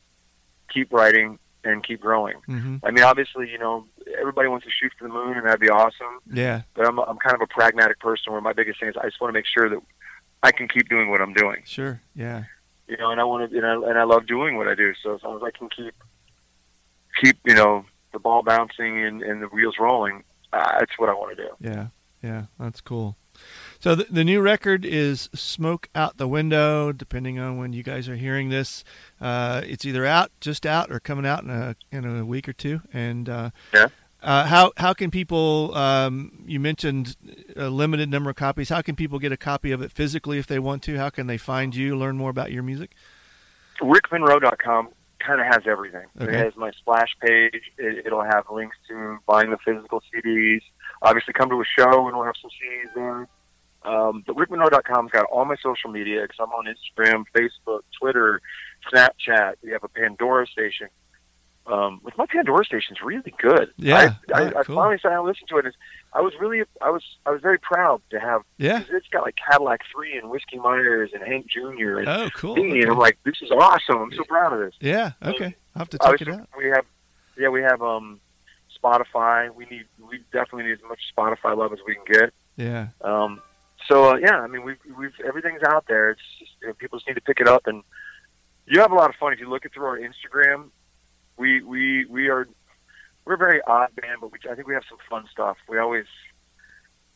keep 0.72 0.92
writing, 0.92 1.38
and 1.64 1.83
keep 1.83 2.01
growing. 2.01 2.37
hmm 2.46 2.77
I 2.85 2.90
mean, 2.92 3.03
obviously, 3.05 3.51
you 3.51 3.59
know, 3.59 3.85
everybody 4.18 4.48
wants 4.48 4.64
to 4.66 4.70
shoot 4.70 4.92
for 4.98 5.09
the 5.09 5.12
moon, 5.12 5.37
and 5.37 5.44
that'd 5.46 5.61
be 5.61 5.70
awesome. 5.70 6.20
Yeah, 6.33 6.62
But 6.74 6.87
I'm 6.87 6.98
I'm 7.01 7.18
kind 7.18 7.35
of 7.35 7.40
a 7.42 7.46
pragmatic 7.48 7.98
person, 8.01 8.33
where 8.33 8.40
my 8.40 8.53
biggest 8.53 8.79
thing 8.81 8.88
is 8.88 8.96
I 8.96 9.07
just 9.07 9.20
want 9.20 9.31
to 9.31 9.38
make 9.38 9.46
sure 9.46 9.68
that 9.68 9.79
I 10.42 10.53
can 10.53 10.68
keep 10.68 10.88
doing 10.88 11.11
what 11.11 11.20
I'm 11.20 11.33
doing 11.33 11.62
sure. 11.64 12.01
Yeah, 12.14 12.44
you 12.87 12.96
know, 12.96 13.11
and 13.11 13.20
I 13.20 13.24
want 13.24 13.51
to, 13.51 13.57
and 13.57 13.66
I, 13.66 13.74
and 13.90 13.98
I 13.98 14.05
love 14.05 14.27
doing 14.27 14.57
what 14.57 14.68
I 14.68 14.74
do. 14.77 14.94
So 15.03 15.14
as 15.16 15.22
long 15.24 15.37
as 15.37 15.42
I 15.42 15.51
can 15.51 15.68
keep, 15.68 15.94
keep, 17.22 17.38
you 17.44 17.55
know, 17.55 17.85
the 18.12 18.18
ball 18.18 18.42
bouncing 18.42 19.05
and, 19.05 19.23
and 19.23 19.42
the 19.42 19.47
wheels 19.49 19.77
rolling, 19.79 20.25
uh, 20.53 20.79
that's 20.79 20.99
what 20.99 21.09
I 21.09 21.12
want 21.14 21.37
to 21.37 21.42
do. 21.44 21.51
yeah, 21.61 21.87
yeah. 22.23 22.44
That's 22.59 22.81
cool. 22.81 23.16
So 23.79 23.94
the, 23.94 24.07
the 24.11 24.25
new 24.25 24.40
record 24.40 24.85
is 24.85 25.29
"Smoke 25.35 25.88
Out 25.94 26.16
the 26.16 26.27
Window." 26.27 26.90
Depending 26.90 27.38
on 27.38 27.57
when 27.59 27.73
you 27.73 27.83
guys 27.85 28.09
are 28.09 28.16
hearing 28.16 28.49
this, 28.49 28.83
uh, 29.21 29.62
it's 29.64 29.85
either 29.85 30.05
out, 30.05 30.33
just 30.40 30.66
out, 30.66 30.90
or 30.90 30.99
coming 30.99 31.25
out 31.25 31.44
in 31.44 31.51
a 31.51 31.77
in 31.92 32.05
a 32.05 32.25
week 32.25 32.49
or 32.49 32.53
two. 32.53 32.81
And 32.92 33.29
uh, 33.29 33.51
Yeah. 33.73 33.87
uh, 34.23 34.47
how 34.47 34.73
how 34.77 34.92
can 34.92 35.12
people? 35.12 35.73
Um, 35.77 36.42
you 36.47 36.59
mentioned 36.59 37.14
a 37.55 37.68
limited 37.71 38.11
number 38.11 38.31
of 38.31 38.35
copies. 38.37 38.71
How 38.71 38.83
can 38.83 38.97
people 38.97 39.21
get 39.21 39.31
a 39.31 39.37
copy 39.37 39.71
of 39.71 39.83
it 39.83 39.92
physically 39.92 40.38
if 40.38 40.49
they 40.49 40.59
want 40.59 40.83
to? 40.85 40.97
How 40.97 41.11
can 41.11 41.29
they 41.29 41.38
find 41.38 41.77
you, 41.77 41.97
learn 41.97 42.16
more 42.16 42.31
about 42.31 42.51
your 42.51 42.64
music? 42.64 42.94
RickMonroe.com 43.81 44.88
kind 45.18 45.40
of 45.40 45.46
has 45.46 45.62
everything. 45.66 46.07
Okay. 46.20 46.33
It 46.33 46.38
has 46.44 46.57
my 46.57 46.70
splash 46.72 47.16
page. 47.20 47.61
It, 47.76 48.07
it'll 48.07 48.22
have 48.24 48.44
links 48.50 48.76
to 48.88 49.18
buying 49.26 49.50
the 49.50 49.59
physical 49.64 50.02
CDs. 50.14 50.61
Obviously, 51.02 51.33
come 51.35 51.48
to 51.50 51.61
a 51.61 51.64
show 51.78 52.07
and 52.09 52.16
we'll 52.16 52.24
have 52.26 52.35
some 52.40 52.50
CDs 52.50 52.94
there. 52.94 53.28
Um, 53.85 54.24
but 54.26 54.37
RickMonroe.com's 54.37 55.11
got 55.12 55.24
all 55.26 55.44
my 55.44 55.57
social 55.62 55.90
media 55.90 56.22
because 56.22 56.38
I'm 56.40 56.50
on 56.50 56.66
Instagram, 56.66 57.24
Facebook, 57.37 57.81
Twitter, 57.98 58.40
Snapchat. 58.92 59.54
We 59.62 59.70
have 59.70 59.85
a 59.85 59.88
Pandora 59.88 60.46
station. 60.46 60.88
Um, 61.66 62.00
with 62.02 62.16
my 62.16 62.26
Pandora 62.26 62.64
station's 62.64 62.98
really 63.04 63.33
good. 63.38 63.70
Yeah. 63.76 64.14
I, 64.35 64.40
I, 64.40 64.42
Oh, 64.42 64.46
I 64.59 64.62
cool. 64.64 64.76
finally 64.76 64.98
sat 65.02 65.11
down 65.11 65.26
and 65.28 65.37
to 65.48 65.59
it. 65.59 65.66
And 65.66 65.74
I 66.12 66.21
was 66.21 66.33
really, 66.40 66.62
I 66.81 66.90
was, 66.90 67.03
I 67.27 67.31
was 67.31 67.40
very 67.42 67.59
proud 67.59 68.01
to 68.11 68.18
have. 68.18 68.42
Yeah. 68.57 68.83
It's 68.90 69.09
got 69.09 69.23
like 69.23 69.37
Cadillac 69.37 69.83
Three 69.94 70.16
and 70.16 70.31
Whiskey 70.31 70.59
Myers 70.59 71.11
and 71.14 71.23
Hank 71.23 71.47
Jr. 71.49 71.99
and 71.99 72.09
Oh, 72.09 72.29
cool. 72.35 72.57
me, 72.57 72.81
and 72.83 72.90
I'm 72.90 72.99
like, 72.99 73.18
this 73.25 73.37
is 73.42 73.51
awesome. 73.51 73.99
I'm 73.99 74.12
so 74.12 74.25
proud 74.25 74.53
of 74.55 74.61
this. 74.61 74.75
Yeah. 74.81 75.12
Okay. 75.23 75.55
I'll 75.75 75.81
have 75.81 75.90
to 75.90 75.99
check 75.99 76.21
it 76.23 76.29
out. 76.29 76.49
We 76.57 76.66
have, 76.68 76.85
yeah, 77.37 77.49
we 77.51 77.62
have 77.62 77.83
um, 77.83 78.21
Spotify. 78.83 79.55
We 79.55 79.66
need, 79.66 79.85
we 80.11 80.18
definitely 80.33 80.64
need 80.64 80.73
as 80.73 80.83
much 80.88 81.01
Spotify 81.16 81.57
love 81.57 81.73
as 81.73 81.79
we 81.87 81.94
can 81.94 82.05
get. 82.07 82.33
Yeah. 82.57 82.88
Um, 83.03 83.42
so 83.87 84.12
uh, 84.12 84.16
yeah, 84.16 84.40
I 84.40 84.47
mean, 84.49 84.64
we've, 84.64 84.79
we've 84.99 85.12
everything's 85.27 85.62
out 85.62 85.85
there. 85.88 86.11
It's 86.11 86.21
just, 86.38 86.51
you 86.61 86.68
know, 86.68 86.75
people 86.75 86.99
just 86.99 87.07
need 87.07 87.14
to 87.14 87.21
pick 87.21 87.40
it 87.40 87.47
up, 87.49 87.66
and 87.66 87.83
you 88.66 88.81
have 88.81 88.90
a 88.92 88.94
lot 88.94 89.09
of 89.09 89.16
fun 89.16 89.33
if 89.33 89.38
you 89.40 89.49
look 89.49 89.64
it 89.64 89.73
through 89.73 89.87
our 89.87 89.99
Instagram. 89.99 90.71
We 91.37 91.62
we 91.62 92.05
we 92.07 92.29
are 92.29 92.49
we're 93.29 93.35
a 93.35 93.37
very 93.38 93.61
odd 93.67 93.95
band, 93.95 94.23
but 94.23 94.33
we, 94.33 94.38
I 94.51 94.55
think 94.55 94.67
we 94.67 94.73
have 94.73 94.85
some 94.88 94.97
fun 95.09 95.27
stuff. 95.31 95.59
We 95.69 95.79
always 95.79 96.07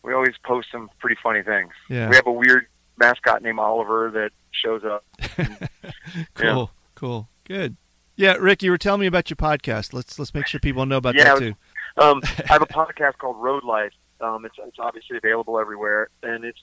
we 0.02 0.12
always 0.12 0.34
post 0.44 0.68
some 0.70 0.90
pretty 0.98 1.16
funny 1.22 1.42
things. 1.42 1.70
Yeah. 1.88 2.10
We 2.10 2.16
have 2.16 2.26
a 2.26 2.32
weird 2.32 2.66
mascot 2.98 3.42
named 3.42 3.58
Oliver 3.58 4.10
that 4.10 4.30
shows 4.50 4.82
up. 4.84 5.04
cool. 6.34 6.70
Cool. 6.94 7.28
Good. 7.44 7.76
Yeah, 8.16 8.34
Rick, 8.34 8.62
you 8.62 8.70
were 8.70 8.78
telling 8.78 9.00
me 9.00 9.06
about 9.06 9.30
your 9.30 9.38
podcast. 9.38 9.94
Let's 9.94 10.18
let's 10.18 10.34
make 10.34 10.46
sure 10.46 10.60
people 10.60 10.84
know 10.84 10.98
about 10.98 11.14
Yeah, 11.14 11.34
that 11.34 11.38
too. 11.38 11.54
Um, 11.96 12.20
I 12.24 12.52
have 12.52 12.62
a 12.62 12.66
podcast 12.66 13.16
called 13.16 13.36
Road 13.38 13.64
Life. 13.64 13.94
Um, 14.20 14.44
it's, 14.44 14.54
it's 14.58 14.78
obviously 14.78 15.16
available 15.16 15.58
everywhere, 15.58 16.08
and 16.22 16.44
it's 16.44 16.60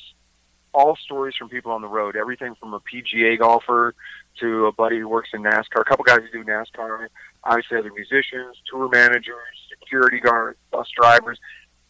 all 0.73 0.95
stories 0.95 1.35
from 1.35 1.49
people 1.49 1.71
on 1.71 1.81
the 1.81 1.87
road. 1.87 2.15
Everything 2.15 2.53
from 2.55 2.73
a 2.75 2.79
PGA 2.79 3.39
golfer 3.39 3.95
to 4.39 4.67
a 4.67 4.71
buddy 4.71 4.99
who 4.99 5.09
works 5.09 5.29
in 5.33 5.41
NASCAR. 5.41 5.81
A 5.81 5.83
couple 5.83 6.05
guys 6.05 6.19
who 6.31 6.43
do 6.43 6.49
NASCAR. 6.49 7.07
Obviously, 7.43 7.77
other 7.77 7.91
musicians, 7.93 8.57
tour 8.69 8.89
managers, 8.89 9.35
security 9.79 10.19
guards, 10.19 10.57
bus 10.71 10.87
drivers, 10.95 11.39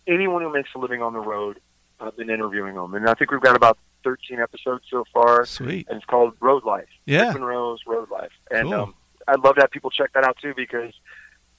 anyone 0.07 0.41
who 0.41 0.51
makes 0.53 0.69
a 0.75 0.77
living 0.79 1.01
on 1.01 1.13
the 1.13 1.19
road. 1.19 1.59
I've 1.99 2.15
been 2.15 2.29
interviewing 2.29 2.75
them, 2.75 2.93
and 2.93 3.09
I 3.09 3.13
think 3.15 3.29
we've 3.31 3.41
got 3.41 3.57
about 3.57 3.77
13 4.05 4.39
episodes 4.39 4.85
so 4.89 5.03
far, 5.13 5.45
Sweet. 5.45 5.87
and 5.89 5.97
it's 5.97 6.05
called 6.05 6.33
Road 6.39 6.63
Life. 6.63 6.87
Yeah. 7.05 7.27
Rick 7.27 7.39
Monroe's 7.39 7.81
Road 7.85 8.09
Life, 8.09 8.31
and 8.51 8.69
Cool. 8.69 8.73
um, 8.73 8.93
I'd 9.27 9.41
love 9.41 9.55
to 9.55 9.61
have 9.61 9.71
people 9.71 9.89
check 9.89 10.13
that 10.13 10.23
out 10.23 10.37
too 10.41 10.53
because 10.55 10.93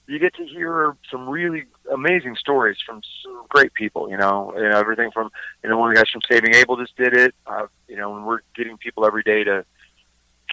you 0.07 0.17
get 0.17 0.33
to 0.35 0.45
hear 0.45 0.97
some 1.11 1.29
really 1.29 1.65
amazing 1.93 2.35
stories 2.35 2.77
from 2.83 3.01
some 3.23 3.45
great 3.49 3.73
people. 3.75 4.09
You 4.09 4.17
know, 4.17 4.51
know 4.55 4.79
everything 4.79 5.11
from 5.11 5.29
you 5.63 5.69
know 5.69 5.77
one 5.77 5.89
of 5.91 5.95
the 5.95 6.01
guys 6.01 6.09
from 6.11 6.21
Saving 6.29 6.55
Abel 6.55 6.75
just 6.77 6.95
did 6.97 7.13
it. 7.13 7.35
Uh, 7.45 7.67
you 7.87 7.95
know, 7.97 8.15
and 8.15 8.25
we're 8.25 8.39
getting 8.55 8.77
people 8.77 9.05
every 9.05 9.21
day 9.23 9.43
to 9.43 9.63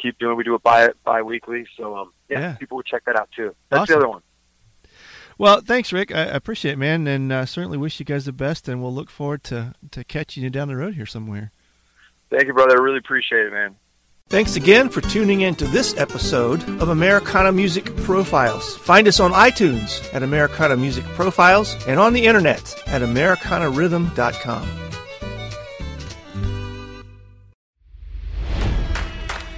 keep 0.01 0.19
doing. 0.19 0.37
We 0.37 0.45
do 0.45 0.55
it 0.55 0.63
bi 0.63 0.89
bi 1.05 1.23
weekly, 1.23 1.67
so 1.77 1.97
um, 1.97 2.13
yeah, 2.29 2.41
yeah, 2.41 2.53
people 2.55 2.77
would 2.77 2.87
check 2.87 3.05
that 3.07 3.17
out 3.17 3.29
too. 3.35 3.55
That's 3.71 3.83
awesome. 3.83 3.93
the 3.93 3.99
other 3.99 4.09
one. 4.09 4.23
Well, 5.39 5.61
thanks, 5.61 5.93
Rick. 5.93 6.13
I 6.13 6.23
appreciate 6.23 6.73
it, 6.73 6.79
man, 6.79 7.07
and 7.07 7.33
uh, 7.33 7.47
certainly 7.47 7.79
wish 7.79 8.01
you 8.01 8.05
guys 8.05 8.25
the 8.25 8.33
best. 8.33 8.69
And 8.69 8.83
we'll 8.83 8.95
look 8.95 9.11
forward 9.11 9.45
to 9.45 9.75
to 9.93 10.05
catching 10.05 10.43
you 10.43 10.51
down 10.51 10.69
the 10.69 10.77
road 10.77 10.95
here 10.95 11.07
somewhere. 11.07 11.53
Thank 12.31 12.47
you, 12.47 12.55
brother. 12.55 12.79
I 12.79 12.83
really 12.83 12.99
appreciate 12.99 13.47
it, 13.47 13.53
man. 13.53 13.77
Thanks 14.29 14.57
again 14.57 14.91
for 14.91 15.01
tuning 15.01 15.41
in 15.41 15.55
to 15.55 15.65
this 15.67 15.97
episode 15.97 16.63
of 16.83 16.91
Americana 16.91 17.51
Music 17.51 17.97
Profiles. 17.99 18.77
Find 18.77 19.09
us 19.09 19.21
on 19.21 19.33
iTunes 19.33 20.13
at 20.13 20.23
Americana 20.23 20.77
Music 20.77 21.05
Profiles 21.05 21.75
and 21.87 21.99
on 21.99 22.13
the 22.13 22.27
internet 22.27 22.75
at 22.87 23.01
AmericanaRhythm.com. 23.01 24.88